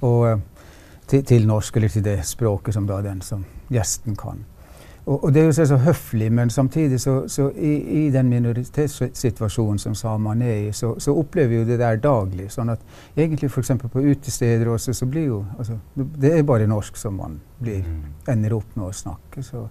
Og, 0.01 0.39
til, 1.07 1.23
til, 1.25 1.47
norsk, 1.47 1.75
eller 1.75 1.89
til 1.89 2.03
det 2.05 2.19
språket 2.25 2.73
som 2.73 2.87
da 2.87 3.01
den 3.03 3.21
som 3.21 3.45
gjesten 3.71 4.15
kan. 4.15 4.45
Og, 5.05 5.23
og, 5.23 5.33
det 5.33 5.41
er 5.41 5.45
jo 5.45 5.65
så 5.65 5.77
høflig, 5.77 6.31
men 6.31 6.49
samtidig 6.49 6.99
så, 7.01 7.23
så 7.27 7.49
i, 7.49 7.73
i, 8.05 8.09
den 8.11 8.29
minoritetssituasjonen 8.29 9.79
som 9.79 9.95
samene 9.95 10.45
er 10.45 10.59
i, 10.67 10.71
så, 10.71 10.93
så, 10.99 11.15
opplever 11.17 11.49
vi 11.49 11.55
jo 11.55 11.65
det 11.65 11.79
der 11.79 11.97
daglig. 11.97 12.51
sånn 12.53 12.69
at 12.69 12.79
egentlig 13.17 13.49
f.eks. 13.49 13.71
på 13.81 14.03
utesteder 14.05 14.69
også, 14.69 14.93
så 14.93 15.05
blir 15.09 15.25
jo 15.25 15.41
altså, 15.57 15.79
Det 15.95 16.37
er 16.37 16.43
bare 16.43 16.69
norsk 16.69 16.97
som 16.97 17.17
man 17.17 17.39
blir, 17.59 17.81
mm. 17.81 18.29
ender 18.29 18.53
opp 18.53 18.77
med 18.77 18.91
å 18.91 18.93
snakke. 18.93 19.43
så 19.43 19.65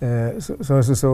eh, 0.00 0.40
så, 0.40 0.56
så, 0.62 0.94
så, 0.94 1.12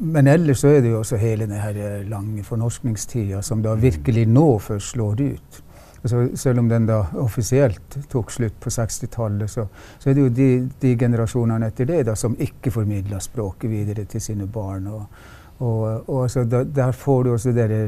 men 0.00 0.28
ellers 0.28 0.60
så 0.60 0.68
er 0.68 0.84
det 0.84 0.92
jo 0.92 1.00
også 1.00 1.16
hele 1.16 1.48
denne 1.48 2.02
lange 2.10 2.44
fornorskningstida 2.44 3.40
som 3.42 3.62
da 3.64 3.74
virkelig 3.80 4.26
nå 4.28 4.58
først 4.58 4.92
slår 4.92 5.24
ut. 5.24 5.64
Altså, 6.04 6.36
selv 6.36 6.58
om 6.58 6.68
den 6.68 6.84
da 6.86 6.98
offisielt 7.16 7.94
tok 8.12 8.30
slutt 8.30 8.58
på 8.60 8.68
60-tallet, 8.70 9.50
så, 9.50 9.62
så, 9.98 10.10
er 10.10 10.14
det 10.14 10.20
jo 10.20 10.32
de, 10.36 10.48
de, 10.80 10.90
generasjonene 11.00 11.70
etter 11.70 11.88
det 11.88 12.02
da, 12.10 12.16
som 12.16 12.36
ikke 12.36 12.72
formidla 12.74 13.22
språket 13.24 13.70
videre 13.72 14.04
til 14.04 14.20
sine 14.20 14.44
barn. 14.44 14.90
Og, 14.92 15.22
og, 15.64 16.10
og 16.10 16.18
altså, 16.26 16.44
da, 16.44 16.60
der 16.68 16.92
får 16.92 17.24
du 17.24 17.32
også 17.32 17.54
dere, 17.56 17.80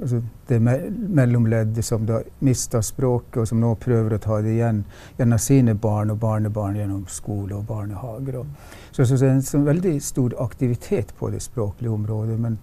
altså, 0.00 0.18
det 0.50 0.58
me 0.58 0.76
mellomleddet 0.90 1.86
som 1.86 2.02
da 2.08 2.18
mista 2.42 2.82
språket, 2.82 3.44
og 3.44 3.48
som 3.52 3.62
nå 3.62 3.76
prøver 3.78 4.18
å 4.18 4.22
ta 4.26 4.42
det 4.42 4.56
igjen 4.56 4.82
gjennom 5.20 5.46
sine 5.46 5.78
barn 5.78 6.10
og 6.10 6.18
barnebarn 6.18 6.82
gjennom 6.82 7.06
skole 7.06 7.60
og 7.60 7.68
barnehager. 7.70 8.42
Og, 8.42 8.70
så, 8.90 9.04
så, 9.04 9.14
så 9.14 9.22
det 9.22 9.30
er 9.30 9.58
en 9.60 9.70
veldig 9.70 9.98
stor 10.02 10.34
aktivitet 10.42 11.14
på 11.14 11.30
det 11.30 11.46
språklige 11.46 11.94
området. 11.94 12.40
men 12.42 12.58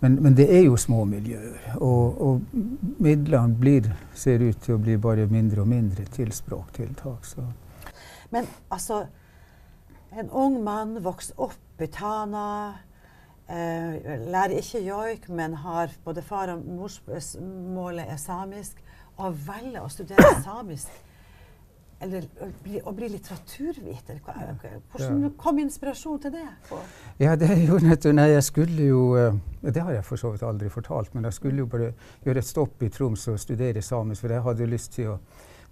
men, 0.00 0.22
men, 0.22 0.36
det 0.36 0.46
er 0.58 0.66
jo 0.66 0.76
små 0.76 1.04
miljøer, 1.08 1.76
og, 1.80 2.20
og, 2.20 2.40
midlene 3.00 3.56
blir, 3.56 3.88
ser 4.14 4.44
ut 4.44 4.58
til 4.64 4.76
å 4.76 4.82
bli 4.82 4.96
bare 5.00 5.24
mindre 5.30 5.64
og 5.64 5.70
mindre 5.70 6.04
til 6.12 6.32
språktiltak. 6.36 7.24
Så. 7.24 7.46
Men 8.34 8.48
altså 8.70 9.06
En 10.16 10.30
ung 10.32 10.62
mann 10.64 10.94
vokser 11.04 11.36
opp 11.44 11.82
i 11.82 11.86
Tana, 11.92 12.78
eh, 13.52 14.22
lærer 14.30 14.54
ikke 14.62 14.80
joik, 14.80 15.26
men 15.28 15.52
har 15.60 15.90
både 16.04 16.22
far 16.24 16.54
og 16.54 16.62
morsmålet 16.64 18.06
er 18.14 18.16
samisk, 18.16 18.78
og 19.18 19.36
velger 19.44 19.82
å 19.82 19.90
studere 19.92 20.30
samisk 20.46 20.94
eller 22.00 22.26
å 22.44 22.48
bli, 22.62 22.80
å 22.84 22.92
bli 22.92 23.08
litteraturviter. 23.08 24.18
Hvordan 24.20 25.30
kom 25.40 25.60
inspirasjon 25.62 26.20
til 26.26 26.34
det? 26.34 26.44
Ja, 27.22 27.36
det 27.40 27.48
gjorde 27.62 27.88
nettopp 27.90 28.16
Nei, 28.18 28.28
jeg 28.34 28.44
skulle 28.44 28.88
jo 28.90 29.02
eh, 29.16 29.38
Det 29.62 29.80
har 29.80 29.94
jeg 29.96 30.04
for 30.04 30.20
så 30.20 30.32
vidt 30.34 30.44
aldri 30.46 30.68
fortalt, 30.72 31.14
men 31.14 31.28
jeg 31.28 31.38
skulle 31.38 31.64
jo 31.64 31.70
bare 31.72 31.92
gjøre 32.24 32.42
et 32.42 32.48
stopp 32.48 32.84
i 32.84 32.90
Troms 32.92 33.26
og 33.32 33.40
studere 33.40 33.82
samisk, 33.82 34.24
for 34.24 34.34
jeg 34.36 34.44
hadde 34.44 34.66
jo 34.66 34.72
lyst 34.74 34.92
til 34.98 35.14
å, 35.14 35.16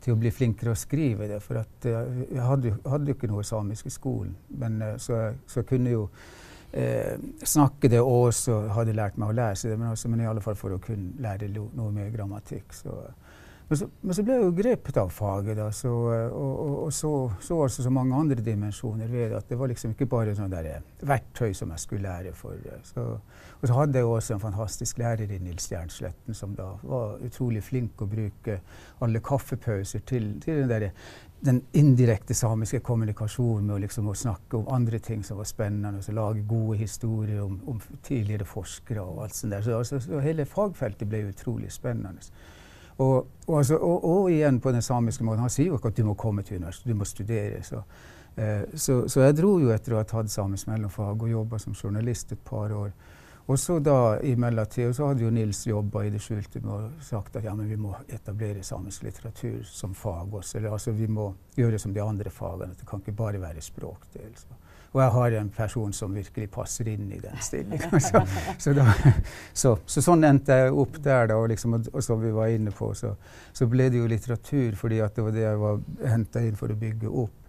til 0.04 0.14
å 0.14 0.20
bli 0.20 0.32
flinkere 0.32 0.72
å 0.72 0.78
skrive 0.78 1.28
det. 1.28 1.42
For 1.44 1.60
at, 1.60 1.90
eh, 1.90 2.24
jeg 2.30 2.48
hadde, 2.48 2.72
jo 2.72 3.18
ikke 3.18 3.30
noe 3.30 3.44
samisk 3.44 3.90
i 3.90 3.94
skolen, 3.94 4.32
men 4.56 4.80
eh, 4.82 4.96
så, 5.02 5.26
så 5.50 5.66
kunne 5.68 5.92
jo 5.92 6.06
eh, 6.72 7.20
snakke 7.44 7.92
det 7.92 8.00
og 8.00 8.30
også 8.30 8.62
hadde 8.78 8.96
lært 8.96 9.20
meg 9.20 9.28
å 9.28 9.37
lese 9.37 9.74
det, 9.74 9.76
men, 9.76 9.92
også, 9.92 10.08
men 10.08 10.24
i 10.24 10.30
alle 10.32 10.44
fall 10.44 10.56
for 10.56 10.72
å 10.72 10.80
kunne 10.82 11.20
lære 11.20 11.52
noe 11.52 11.92
mer 11.92 12.08
grammatikk. 12.16 12.72
så 12.80 12.96
men 13.68 13.79
så, 13.79 13.87
men 14.00 14.14
så, 14.14 14.22
ble 14.22 14.35
jeg 14.37 14.44
jo 14.44 14.55
grepet 14.59 14.98
av 15.00 15.12
faget, 15.14 15.57
da, 15.57 15.70
så, 15.72 15.90
og, 15.90 16.53
og, 16.53 16.74
og 16.85 16.92
så, 16.92 17.12
så 17.40 17.62
altså 17.64 17.85
så 17.87 17.92
mange 17.94 18.16
andre 18.16 18.44
dimensjoner 18.44 19.09
ved. 19.09 19.33
At 19.38 19.48
det 19.48 19.57
var 19.57 19.70
liksom 19.72 19.94
ikke 19.94 20.09
bare 20.11 20.35
sånn 20.37 20.53
der, 20.53 20.68
eh, 20.68 21.05
verktøy 21.09 21.55
som 21.57 21.72
jeg 21.72 21.81
skulle 21.81 22.05
lære 22.05 22.35
for. 22.37 22.59
Eh, 22.61 22.83
så, 22.85 23.07
og 23.61 23.64
så 23.64 23.79
hadde 23.79 24.03
jeg 24.03 24.11
også 24.11 24.37
en 24.37 24.42
fantastisk 24.42 25.00
lærer 25.00 25.33
i 25.33 25.40
Nils 25.40 25.64
Stjernsletten, 25.64 26.37
som 26.37 26.53
da 26.59 26.74
var 26.83 27.22
utrolig 27.24 27.64
flink 27.64 28.05
å 28.05 28.11
bruke 28.11 28.59
alle 29.05 29.24
kaffepauser 29.24 30.05
til, 30.05 30.35
til 30.44 30.61
den, 30.61 30.68
der, 30.68 30.90
den 31.44 31.62
indirekte 31.72 32.37
samiske 32.37 32.83
kommunikasjonen 32.85 33.70
med 33.70 33.79
å, 33.79 33.83
liksom, 33.87 34.11
å 34.12 34.18
snakke 34.27 34.61
om 34.61 34.68
andre 34.77 35.00
ting 35.00 35.24
som 35.24 35.40
var 35.40 35.48
spennende, 35.48 36.05
og 36.05 36.18
lage 36.20 36.44
gode 36.53 36.83
historier 36.85 37.40
om, 37.46 37.57
om 37.72 37.81
tidligere 38.05 38.44
forskere 38.44 39.09
og 39.09 39.24
alt 39.24 39.40
sånt 39.40 39.57
der. 39.57 39.64
Så, 39.64 39.79
altså, 39.81 40.05
så 40.05 40.20
hele 40.20 40.44
fagfeltet 40.44 41.09
ble 41.09 41.31
utrolig 41.31 41.72
spennende. 41.72 42.29
Og, 42.98 43.26
og, 43.46 43.59
altså, 43.59 43.76
og, 43.76 44.04
og, 44.04 44.30
igjen 44.30 44.61
på 44.61 44.72
den 44.72 44.83
samiske 44.83 45.24
måten. 45.24 45.42
Han 45.42 45.50
sier 45.50 45.72
jo 45.72 45.78
ikke 45.78 45.90
at 45.90 45.96
du 45.96 46.04
må 46.07 46.14
komme 46.14 46.42
til 46.42 46.61
universitetet, 46.61 46.92
du 46.92 46.98
må 46.98 47.09
studere. 47.09 47.62
Så, 47.66 47.83
eh, 48.37 48.62
så, 48.74 49.09
så, 49.09 49.24
jeg 49.26 49.37
dro 49.40 49.57
jo 49.62 49.72
etter 49.74 49.96
å 49.96 50.00
ha 50.00 50.07
tatt 50.09 50.30
samisk 50.30 50.70
mellomfag 50.70 51.26
og 51.26 51.30
jobba 51.33 51.59
som 51.59 51.74
journalist 51.74 52.33
et 52.33 52.44
par 52.44 52.72
år. 52.72 52.94
Og 53.46 53.59
så 53.61 53.76
da 53.78 54.20
i 54.24 54.37
mellomtida 54.40 54.92
så 54.96 55.11
hadde 55.11 55.26
jo 55.26 55.30
Nils 55.35 55.66
jobba 55.66 56.07
i 56.07 56.12
det 56.14 56.22
skjulte 56.24 56.62
med 56.64 56.70
å 56.72 57.02
sagt 57.04 57.35
at 57.37 57.44
ja, 57.44 57.52
men 57.52 57.68
vi 57.68 57.76
må 57.76 57.90
etablere 58.09 58.62
samisk 58.64 59.04
litteratur 59.04 59.59
som 59.68 59.92
fag 59.94 60.38
også. 60.38 60.59
Eller 60.59 60.72
altså 60.72 60.94
vi 60.96 61.11
må 61.12 61.28
gjøre 61.59 61.80
som 61.83 61.92
de 61.92 62.00
andre 62.00 62.33
fagene. 62.33 62.78
Det 62.78 62.88
kan 62.88 63.02
ikke 63.02 63.18
bare 63.18 63.42
være 63.42 63.64
språkdel. 63.64 64.33
Så. 64.38 64.57
Og 64.94 65.00
jeg 65.02 65.11
har 65.11 65.35
en 65.40 65.48
person 65.50 65.92
som 65.92 66.14
virkelig 66.14 66.46
passer 66.54 66.88
inn 66.92 67.09
i 67.12 67.18
den 67.18 67.40
stillinga. 67.42 67.98
Så, 68.04 68.20
så, 68.59 68.74
så, 69.52 69.72
så, 69.87 70.02
sånn 70.07 70.22
endte 70.26 70.54
jeg 70.54 70.74
opp 70.85 71.00
der, 71.02 71.26
da, 71.33 71.38
og, 71.40 71.48
liksom, 71.50 71.74
og, 71.80 72.02
som 72.04 72.20
vi 72.22 72.30
var 72.35 72.52
inne 72.54 72.70
på, 72.74 72.92
så, 72.94 73.14
ble 73.70 73.88
det 73.90 73.98
jo 73.98 74.11
litteratur 74.11 74.76
fordi 74.78 75.00
det 75.02 75.24
var 75.26 75.35
det 75.35 75.42
jeg 75.42 75.61
var 75.62 75.80
henta 76.12 76.44
inn 76.46 76.59
for 76.59 76.70
å 76.70 76.78
bygge 76.78 77.11
opp. 77.11 77.40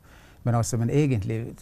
Men, 0.45 0.57
altså, 0.57 0.77
men 0.81 0.89
egentlig 0.93 1.55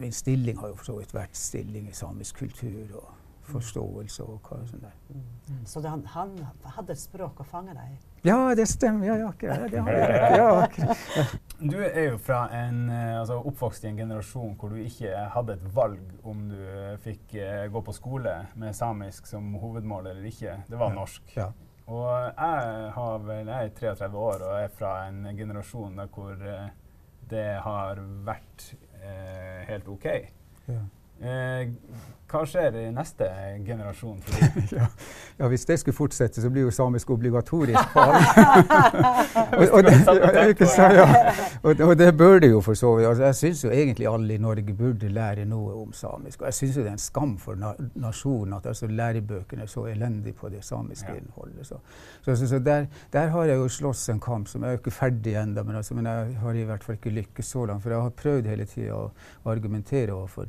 Min 0.00 0.12
stilling 0.12 0.58
har 0.60 0.70
jo 0.70 0.76
for 0.78 0.86
så 0.86 0.94
vidt 1.00 1.10
vært 1.14 1.36
stilling 1.36 1.88
i 1.90 1.94
samisk 1.96 2.38
kultur 2.44 2.94
og 3.00 3.08
forståelse 3.50 4.24
og 4.26 4.46
hva 4.46 4.60
sånt 4.68 4.84
der. 4.84 4.96
Mm. 5.10 5.60
Så 5.66 5.82
det, 5.82 5.90
han, 5.92 6.04
han, 6.14 6.34
hadde 6.76 6.94
et 6.94 7.00
språk 7.00 7.42
å 7.42 7.46
fange 7.46 7.74
deg 7.76 7.92
i? 7.92 7.98
Ja, 8.28 8.38
det 8.56 8.66
stemmer. 8.68 9.06
Ja, 9.08 9.16
ja, 9.22 9.30
akkurat. 9.32 9.64
Det 9.72 9.80
har 9.84 9.96
jeg. 9.96 10.36
Ja, 10.36 10.48
akkurat. 10.64 11.38
Du 11.60 11.76
er 11.84 12.06
jo 12.06 12.18
fra 12.20 12.42
en, 12.56 12.82
eh, 12.92 13.18
altså 13.20 13.40
oppvokst 13.50 13.84
i 13.84 13.90
en 13.90 13.98
generasjon 14.00 14.54
hvor 14.60 14.72
du 14.72 14.80
ikke 14.80 15.24
hadde 15.34 15.56
et 15.58 15.66
valg 15.76 16.26
om 16.28 16.46
du 16.48 16.60
fikk 17.04 17.34
uh, 17.36 17.66
gå 17.72 17.82
på 17.84 17.94
skole 17.96 18.32
med 18.60 18.76
samisk 18.76 19.28
som 19.28 19.50
hovedmål 19.60 20.12
eller 20.12 20.28
ikke. 20.30 20.54
Det 20.68 20.80
var 20.80 20.94
norsk. 20.96 21.34
Ja. 21.36 21.50
Og 21.90 22.06
jeg, 22.06 22.92
har 22.94 23.26
vel, 23.26 23.50
jeg 23.50 23.72
er 23.72 23.74
33 23.80 24.24
år 24.24 24.46
og 24.46 24.54
er 24.60 24.72
fra 24.72 24.94
en 25.08 25.24
generasjon 25.36 26.00
hvor 26.14 26.46
uh, 26.46 26.70
det 27.30 27.48
har 27.64 28.00
vært 28.26 28.70
uh, 29.00 29.60
helt 29.68 29.90
OK. 29.90 30.08
Ja. 30.70 30.84
Hva 32.30 32.44
skjer 32.46 32.76
i 32.78 32.84
neste 32.94 33.26
generasjon? 33.66 34.20
ja, 34.76 34.86
ja, 35.38 35.46
Hvis 35.50 35.64
det 35.66 35.78
skulle 35.80 35.96
fortsette, 35.96 36.42
så 36.42 36.50
blir 36.52 36.62
jo 36.68 36.72
samisk 36.74 37.10
obligatorisk 37.10 37.94
fag. 37.94 38.14
og, 39.58 39.66
og, 39.74 39.80
det, 41.98 42.06
ja, 42.06 42.12
bør 42.14 42.38
det 42.44 42.50
jo 42.52 42.60
for 42.62 42.74
så 42.78 42.92
vidt. 42.96 43.08
Altså, 43.08 43.24
jeg 43.24 43.34
syns 43.40 43.64
jo 43.64 43.70
egentlig 43.74 44.06
alle 44.08 44.34
i 44.36 44.42
Norge 44.42 44.72
burde 44.78 45.08
lære 45.10 45.44
noe 45.50 45.70
om 45.82 45.90
samisk. 45.96 46.40
Og 46.44 46.48
jeg 46.52 46.58
syns 46.60 46.74
det 46.78 46.86
er 46.86 46.92
en 46.92 47.02
skam 47.02 47.32
for 47.40 47.54
na 47.58 47.70
nasjonen 47.98 48.54
at 48.60 48.66
altså, 48.70 48.86
lærebøkene 48.86 49.62
er 49.66 49.72
så 49.74 49.82
elendige 49.90 50.38
på 50.38 50.46
det 50.54 50.62
samiske 50.64 51.10
innholdet. 51.16 51.66
Så, 51.66 51.76
så, 52.22 52.36
så, 52.36 52.44
så 52.54 52.58
der, 52.62 52.82
der, 53.12 53.26
har 53.34 53.44
jeg 53.50 53.56
jo 53.58 53.66
slåss 53.80 54.02
en 54.14 54.22
kamp 54.22 54.46
som 54.48 54.62
jeg 54.62 54.70
er 54.70 54.74
jo 54.78 54.82
ikke 54.84 54.94
ferdig 54.94 55.34
ennå, 55.42 55.60
men, 55.66 55.74
altså, 55.82 55.92
men, 55.98 56.06
jeg 56.06 56.16
har 56.44 56.54
i 56.54 56.66
hvert 56.70 56.84
fall 56.86 56.96
ikke 57.00 57.16
lykkes 57.18 57.46
så 57.56 57.62
langt. 57.66 57.82
For 57.82 57.90
jeg 57.90 58.00
har 58.06 58.18
prøvd 58.22 58.44
hele 58.54 58.66
tida 58.70 58.94
å 59.02 59.10
argumentere 59.50 60.14
overfor 60.14 60.46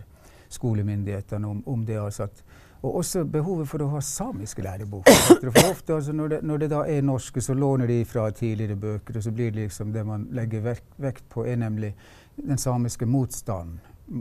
skolemyndighetene 0.54 1.48
om, 1.48 1.64
om 1.68 1.86
det. 1.86 2.00
Altså 2.02 2.28
at, 2.30 2.44
og 2.82 2.96
også 3.02 3.24
behovet 3.30 3.70
for 3.70 3.84
å 3.86 3.92
ha 3.94 4.02
samiske 4.02 4.64
lærebøker. 4.66 5.52
For 5.52 5.70
ofte 5.70 5.96
altså 6.00 6.16
når, 6.18 6.34
det, 6.34 6.42
når, 6.50 6.64
det, 6.64 6.72
da 6.74 6.82
er 6.90 7.06
norske, 7.06 7.42
så 7.42 7.54
låner 7.54 7.88
de 7.92 8.02
fra 8.06 8.30
tidligere 8.34 8.80
bøker, 8.80 9.20
og 9.20 9.24
så 9.24 9.34
blir 9.36 9.54
det 9.54 9.68
liksom 9.68 9.94
det 9.94 10.06
man 10.08 10.28
legger 10.34 10.66
vekt, 10.66 10.90
vekt 10.98 11.28
på, 11.30 11.46
er 11.46 11.62
nemlig 11.62 11.94
den 12.42 12.58
samiske 12.58 13.06
motstanden 13.06 13.80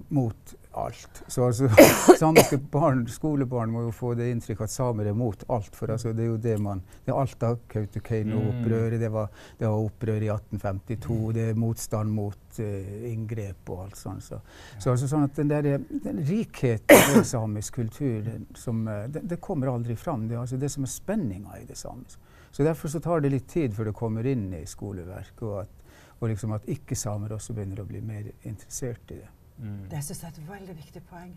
mot 0.08 0.54
alt. 0.72 1.22
Så 1.26 1.46
altså, 1.46 1.68
samiske 2.18 2.58
barn, 2.70 3.02
skolebarn 3.08 3.72
må 3.72 3.82
jo 3.88 3.92
få 3.94 4.12
det 4.18 4.28
inntrykk 4.30 4.62
at 4.64 4.72
samer 4.72 5.10
er 5.10 5.16
mot 5.18 5.42
alt. 5.50 5.74
For 5.76 5.90
altså, 5.90 6.12
det 6.14 6.24
er 6.24 6.30
jo 6.30 6.36
det 6.40 6.56
man 6.62 6.82
Det 7.04 7.12
er 7.12 7.18
Alta, 7.18 7.54
Kautokeino-opprøret, 7.72 9.00
det, 9.00 9.10
var, 9.12 9.30
det 9.58 9.66
var 9.66 9.86
opprør 9.88 10.22
i 10.22 10.30
1852, 10.30 11.18
det 11.34 11.48
er 11.50 11.58
motstand 11.58 12.14
mot 12.14 12.60
uh, 12.60 12.92
inngrep 13.10 13.72
og 13.74 13.84
alt 13.86 13.98
sånt. 13.98 14.24
Så, 14.24 14.40
så 14.78 14.94
altså, 14.94 15.10
sånn 15.10 15.26
at 15.26 15.40
den, 15.40 15.50
der, 15.50 15.70
den 16.04 16.22
rikheten 16.28 17.18
i 17.18 17.24
samisk 17.26 17.80
kultur, 17.80 18.30
som, 18.58 18.84
uh, 18.86 19.08
det, 19.10 19.24
det, 19.26 19.40
kommer 19.42 19.72
aldri 19.74 19.98
fram. 19.98 20.28
Det 20.28 20.38
er 20.38 20.44
altså 20.44 20.60
det 20.60 20.70
som 20.70 20.86
er 20.86 20.94
spenninga 20.94 21.58
i 21.58 21.66
det 21.68 21.78
samiske. 21.80 22.22
Så 22.50 22.66
Derfor 22.66 22.90
så 22.90 22.98
tar 23.02 23.20
det 23.22 23.30
litt 23.30 23.46
tid 23.50 23.74
før 23.74 23.90
det 23.90 23.98
kommer 23.98 24.26
inn 24.26 24.48
i 24.54 24.64
skoleverket, 24.66 25.42
og 25.46 25.60
at, 25.64 25.84
og 26.20 26.32
liksom 26.32 26.54
at 26.54 26.66
ikke-samer 26.68 27.32
også 27.34 27.54
begynner 27.56 27.82
å 27.82 27.86
bli 27.88 28.02
mer 28.04 28.26
interessert 28.42 29.14
i 29.14 29.20
det. 29.20 29.28
Mm. 29.60 29.80
Det 29.92 30.02
syns 30.04 30.22
jeg 30.22 30.32
er 30.32 30.38
et 30.40 30.50
veldig 30.50 30.76
viktig 30.78 31.02
poeng. 31.10 31.32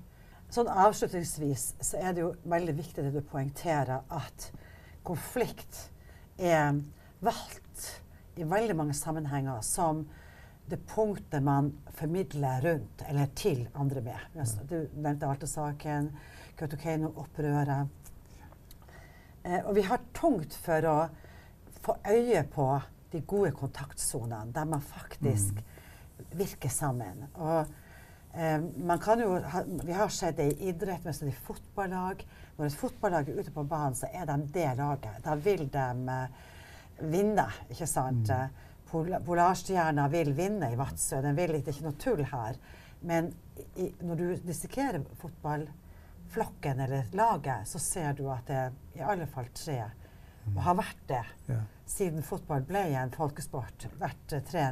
Sånn 0.54 0.70
Avslutningsvis 0.70 1.74
så 1.82 2.00
er 2.00 2.14
det 2.14 2.24
jo 2.24 2.34
veldig 2.50 2.76
viktig 2.78 3.06
det 3.06 3.14
du 3.16 3.24
poengterer, 3.26 4.04
at 4.10 4.50
konflikt 5.04 5.88
er 6.38 6.78
valgt 7.24 7.88
i 8.40 8.46
veldig 8.48 8.76
mange 8.78 8.96
sammenhenger 8.98 9.62
som 9.66 10.06
det 10.70 10.80
punktet 10.88 11.44
man 11.44 11.74
formidler 11.98 12.62
rundt 12.64 13.04
eller 13.10 13.34
til 13.36 13.66
andre 13.74 14.02
med. 14.06 14.38
Du 14.70 14.78
nevnte 14.94 15.28
Alta-saken, 15.28 16.10
Kautokeino-opprøret. 16.58 17.90
Eh, 19.44 19.60
og 19.66 19.74
vi 19.76 19.84
har 19.84 20.06
tungt 20.16 20.56
for 20.56 20.88
å 20.88 20.98
få 21.84 21.98
øye 22.08 22.46
på 22.48 22.68
de 23.12 23.22
gode 23.28 23.52
kontaktsonene, 23.58 24.54
der 24.56 24.70
man 24.70 24.82
faktisk 24.82 25.60
mm. 25.60 26.30
virker 26.40 26.72
sammen. 26.72 27.26
Og 27.34 27.68
man 28.78 29.00
kan 29.00 29.20
jo 29.22 29.36
vi 29.84 29.94
har 29.94 30.10
sett 30.10 30.38
det 30.38 30.44
i 30.44 30.70
idrett, 30.70 31.04
men 31.04 31.30
i 31.30 31.36
fotballag. 31.46 32.24
Når 32.58 32.66
et 32.66 32.78
fotballag 32.78 33.30
er 33.30 33.40
ute 33.40 33.54
på 33.54 33.64
banen, 33.64 33.96
så 33.96 34.10
er 34.14 34.26
de 34.26 34.38
det 34.54 34.70
laget. 34.78 35.20
Da 35.26 35.36
vil 35.36 35.68
de 35.74 35.86
eh, 36.16 36.40
vinne, 37.14 37.46
ikke 37.70 37.88
sant. 37.90 38.30
Mm. 38.30 38.36
Eh, 38.40 38.72
Pol 38.90 39.14
Polarstjerna 39.26 40.08
vil 40.14 40.34
vinne 40.38 40.72
i 40.74 40.78
Vadsø. 40.78 41.22
Den 41.22 41.38
vil 41.38 41.56
det 41.56 41.64
er 41.68 41.74
ikke 41.74 41.88
noe 41.88 42.02
tull 42.02 42.26
her. 42.30 42.60
Men 43.04 43.32
i, 43.76 43.90
når 44.02 44.20
du 44.20 44.28
dissekerer 44.48 45.02
fotballflokken 45.22 46.84
eller 46.86 47.10
laget, 47.18 47.68
så 47.70 47.82
ser 47.82 48.14
du 48.18 48.28
at 48.34 48.46
det 48.48 48.60
er 48.60 48.78
i 48.98 49.06
alle 49.14 49.28
fall 49.30 49.50
tre, 49.54 49.80
og 50.54 50.62
har 50.66 50.78
vært 50.78 51.02
det 51.10 51.24
ja. 51.50 51.58
siden 51.90 52.24
fotball 52.26 52.64
ble 52.68 52.86
en 53.00 53.12
folkesport, 53.14 53.88
vært 54.00 54.38
tre 54.48 54.70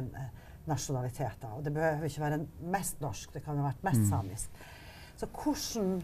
nasjonaliteter. 0.66 1.48
Og 1.56 1.64
det 1.64 1.74
behøver 1.74 2.04
ikke 2.08 2.20
være 2.20 2.40
mest 2.72 3.00
norsk, 3.00 3.34
det 3.34 3.42
kan 3.44 3.58
ha 3.58 3.70
vært 3.70 3.84
mest 3.86 4.04
mm. 4.04 4.08
samisk. 4.10 4.62
Så 5.16 5.26
hvordan, 5.26 6.02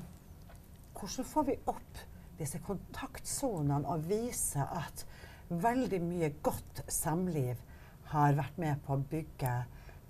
hvordan, 0.98 1.24
får 1.24 1.46
vi 1.48 1.56
opp 1.66 2.02
disse 2.38 2.60
kontaktsonene 2.62 3.88
og 3.88 4.04
vise 4.08 4.62
at 4.62 5.06
veldig 5.48 6.02
mye 6.04 6.32
godt 6.42 6.84
samliv 6.92 7.56
har 8.12 8.36
vært 8.38 8.58
med 8.58 8.84
på 8.84 8.94
å 8.94 9.02
bygge 9.10 9.54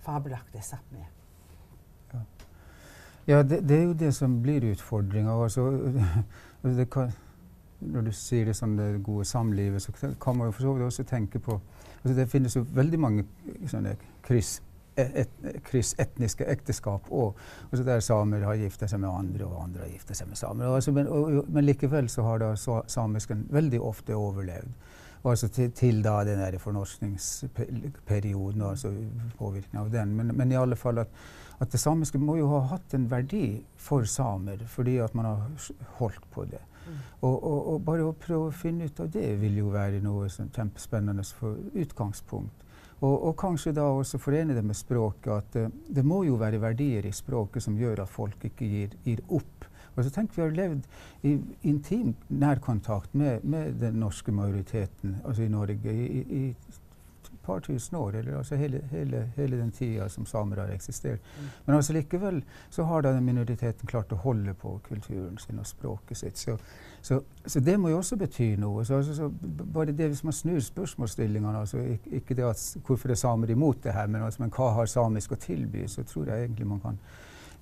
fabelaktig 0.05 0.65
Sápmi? 0.65 1.07
Ja, 2.13 2.21
ja 3.27 3.43
det, 3.43 3.63
det, 3.69 3.79
er 3.79 3.89
jo 3.89 3.97
det 3.97 4.13
som 4.17 4.41
blir 4.43 4.67
utfordringa. 4.73 5.33
Altså, 5.43 5.71
når 7.81 8.09
du 8.09 8.13
sier 8.13 8.49
det 8.49 8.57
sånn 8.59 8.77
det 8.79 8.91
gode 9.07 9.25
samlivet, 9.29 9.83
så 9.83 9.93
kan 10.21 10.37
man 10.37 10.49
jo 10.49 10.55
for 10.57 10.67
så 10.67 10.75
vidt 10.75 10.89
også 10.89 11.05
tenke 11.07 11.39
på 11.39 11.61
altså 11.99 12.15
Det 12.15 12.29
finnes 12.31 12.57
jo 12.57 12.63
veldig 12.63 12.99
mange 13.01 13.25
sånne 13.67 13.97
kryss, 14.29 14.59
et, 14.99 15.31
kryss 15.67 15.95
etniske 16.03 16.47
ekteskap 16.51 17.11
og, 17.15 17.39
altså 17.71 17.85
der 17.87 18.01
samer 18.05 18.47
har 18.47 18.59
gifta 18.59 18.89
seg 18.91 19.03
med 19.03 19.11
andre, 19.11 19.47
og 19.47 19.65
andre 19.65 19.87
har 19.87 19.93
gifta 19.95 20.17
seg 20.19 20.27
med 20.31 20.41
samer. 20.41 20.75
Altså, 20.75 20.95
men, 20.97 21.09
og, 21.09 21.45
men, 21.49 21.67
likevel 21.67 22.11
så 22.13 22.27
har 22.27 22.37
da 22.43 22.55
samisken 22.91 23.47
veldig 23.55 23.81
ofte 23.85 24.19
overlevd. 24.19 24.73
Altså 25.27 25.49
til, 25.51 25.73
til 25.75 26.05
da 26.05 26.21
den 26.25 26.39
der 26.39 26.59
fornorskningsperioden, 26.63 28.63
altså 28.63 28.93
påvirkningen 29.39 29.87
av 29.87 29.93
den. 29.93 30.17
Men, 30.17 30.37
men, 30.37 30.53
i 30.53 30.57
alle 30.57 30.77
fall 30.79 30.99
at, 31.03 31.09
at 31.59 31.73
det 31.73 31.81
samiske 31.81 32.19
må 32.23 32.37
jo 32.39 32.47
ha 32.53 32.61
hatt 32.75 32.95
en 32.95 33.11
verdi 33.11 33.65
for 33.77 34.05
samer, 34.07 34.57
fordi 34.67 34.97
at 35.03 35.15
man 35.19 35.25
har 35.25 35.39
holdt 35.99 36.31
på 36.35 36.45
det. 36.45 36.61
Og, 37.21 37.45
og, 37.45 37.73
og, 37.73 37.83
bare 37.85 38.05
å 38.07 38.15
prøve 38.17 38.49
å 38.49 38.55
finne 38.55 38.85
ut 38.89 39.01
av 39.03 39.11
det 39.13 39.41
vil 39.41 39.59
jo 39.61 39.69
være 39.75 40.01
noe 40.05 40.29
sånn 40.33 40.51
kjempespennende 40.55 41.25
for 41.37 41.59
utgangspunkt. 41.75 42.65
Og, 43.01 43.15
og, 43.15 43.35
kanskje 43.39 43.73
da 43.77 43.87
også 43.95 44.19
forene 44.19 44.57
det 44.57 44.65
med 44.67 44.75
språket, 44.75 45.31
at 45.31 45.59
uh, 45.61 45.75
det 45.95 46.05
må 46.07 46.25
jo 46.27 46.39
være 46.41 46.61
verdier 46.63 47.07
i 47.07 47.15
språket 47.15 47.63
som 47.63 47.79
gjør 47.79 48.03
at 48.03 48.11
folk 48.11 48.49
ikke 48.51 48.67
gir, 48.67 48.97
gir 49.05 49.23
opp. 49.29 49.69
Altså, 49.99 50.11
tenk 50.15 50.35
Vi 50.35 50.43
har 50.43 50.55
levd 50.55 50.85
i 51.27 51.37
intim 51.67 52.15
nærkontakt 52.29 53.15
med, 53.19 53.43
med 53.43 53.81
den 53.81 53.99
norske 53.99 54.33
majoriteten 54.33 55.17
altså 55.25 55.43
i 55.43 55.51
Norge 55.51 55.95
i, 55.95 56.21
i 56.23 56.43
par 57.49 57.65
tusen 57.65 57.97
år, 57.99 58.21
eller 58.21 58.39
altså 58.39 58.59
hele, 58.61 58.83
hele, 58.93 59.25
hele 59.37 59.59
den 59.59 59.71
tida 59.75 60.09
som 60.13 60.27
samer 60.29 60.61
har 60.63 60.73
eksistert. 60.75 61.25
Mm. 61.39 61.49
Men 61.67 61.77
altså 61.77 61.97
likevel 61.97 62.43
så 62.71 62.87
har 62.89 63.07
da 63.07 63.15
minoriteten 63.21 63.89
klart 63.89 64.13
å 64.13 64.21
holde 64.23 64.55
på 64.55 64.77
kulturen 64.89 65.39
sin 65.43 65.61
og 65.61 65.69
språket 65.69 66.21
sitt. 66.23 66.41
Så, 66.41 66.59
så, 67.03 67.21
så 67.45 67.63
det 67.65 67.79
må 67.81 67.93
jo 67.93 68.01
også 68.03 68.19
bety 68.21 68.51
noe. 68.61 68.85
Så, 68.85 69.01
altså, 69.01 69.17
så 69.17 69.31
bare 69.79 69.93
det 69.93 70.11
Hvis 70.13 70.25
man 70.25 70.37
snur 70.37 70.61
spørsmålsstillingene, 70.65 71.59
altså 71.59 71.81
ikke, 71.97 72.17
ikke 72.21 72.37
det 72.39 72.51
at 72.51 72.67
hvorfor 72.87 73.15
er 73.15 73.21
samer 73.21 73.51
imot 73.51 73.83
det 73.85 73.97
her, 73.97 74.07
men, 74.07 74.23
altså, 74.23 74.43
men 74.43 74.53
hva 74.55 74.75
har 74.79 74.91
samisk 74.91 75.33
å 75.33 75.41
tilby, 75.41 75.89
så 75.89 76.05
tror 76.07 76.31
jeg 76.33 76.49
egentlig 76.49 76.69
man 76.69 76.85
kan 76.85 77.01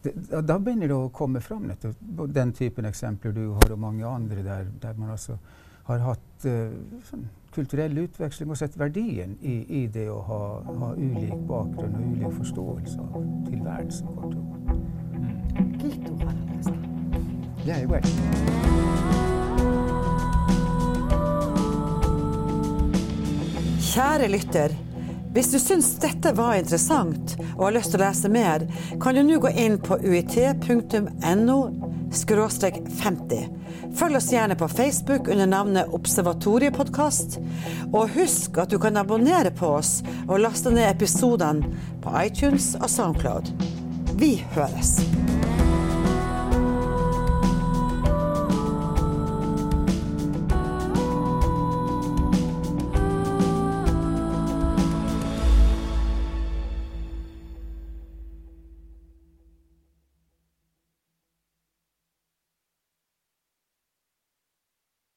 det, 0.02 0.12
da 0.46 0.58
begynner 0.58 0.90
det 0.90 0.96
å 0.96 1.08
komme 1.14 1.40
fram 1.42 1.66
nettopp 1.66 2.26
den 2.34 2.52
typen 2.54 2.86
eksempler 2.86 3.32
du 3.34 3.46
har, 3.56 3.72
og 3.72 3.80
mange 3.80 4.06
andre 4.06 4.44
der, 4.44 4.68
der 4.82 4.98
man 5.00 5.14
altså 5.14 5.38
har 5.86 6.02
hatt 6.02 6.46
uh, 6.46 7.00
sånn 7.08 7.26
kulturell 7.56 7.98
utveksling 8.04 8.52
og 8.52 8.60
sett 8.60 8.76
verdien 8.78 9.36
i, 9.40 9.56
i 9.80 9.86
det 9.92 10.06
å 10.12 10.20
ha, 10.28 10.42
ha, 10.66 10.92
ulik 10.96 11.34
bakgrunn 11.48 11.96
og 11.96 12.12
ulik 12.12 12.38
forståelse 12.42 13.08
av 13.08 13.26
tilværelsen, 13.48 14.12
kort 14.20 14.34
og 14.36 14.44
godt. 14.52 14.62
Yeah, 17.66 17.82
you. 17.82 19.06
Kjære 23.96 24.26
lytter. 24.28 24.72
Hvis 25.32 25.48
du 25.54 25.56
syns 25.56 25.86
dette 26.02 26.34
var 26.36 26.58
interessant 26.58 27.32
og 27.54 27.62
har 27.62 27.74
lyst 27.78 27.94
til 27.94 28.02
å 28.02 28.04
lese 28.04 28.28
mer, 28.28 28.66
kan 29.00 29.16
du 29.16 29.22
nå 29.24 29.38
gå 29.40 29.48
inn 29.56 29.78
på 29.80 29.96
uit.no 30.04 31.56
50. 32.12 33.55
Følg 33.96 34.18
oss 34.18 34.30
gjerne 34.32 34.56
på 34.58 34.68
Facebook 34.68 35.30
under 35.32 35.48
navnet 35.50 35.94
Observatoriepodkast. 35.96 37.38
Og 37.92 38.12
husk 38.16 38.58
at 38.62 38.72
du 38.72 38.78
kan 38.82 38.98
abonnere 39.00 39.52
på 39.54 39.76
oss 39.78 40.00
og 40.26 40.40
laste 40.44 40.74
ned 40.74 40.88
episodene 40.90 41.72
på 42.04 42.14
iTunes 42.24 42.74
og 42.80 42.90
Soundcloud. 42.92 43.52
Vi 44.16 44.36
høres! 44.56 44.96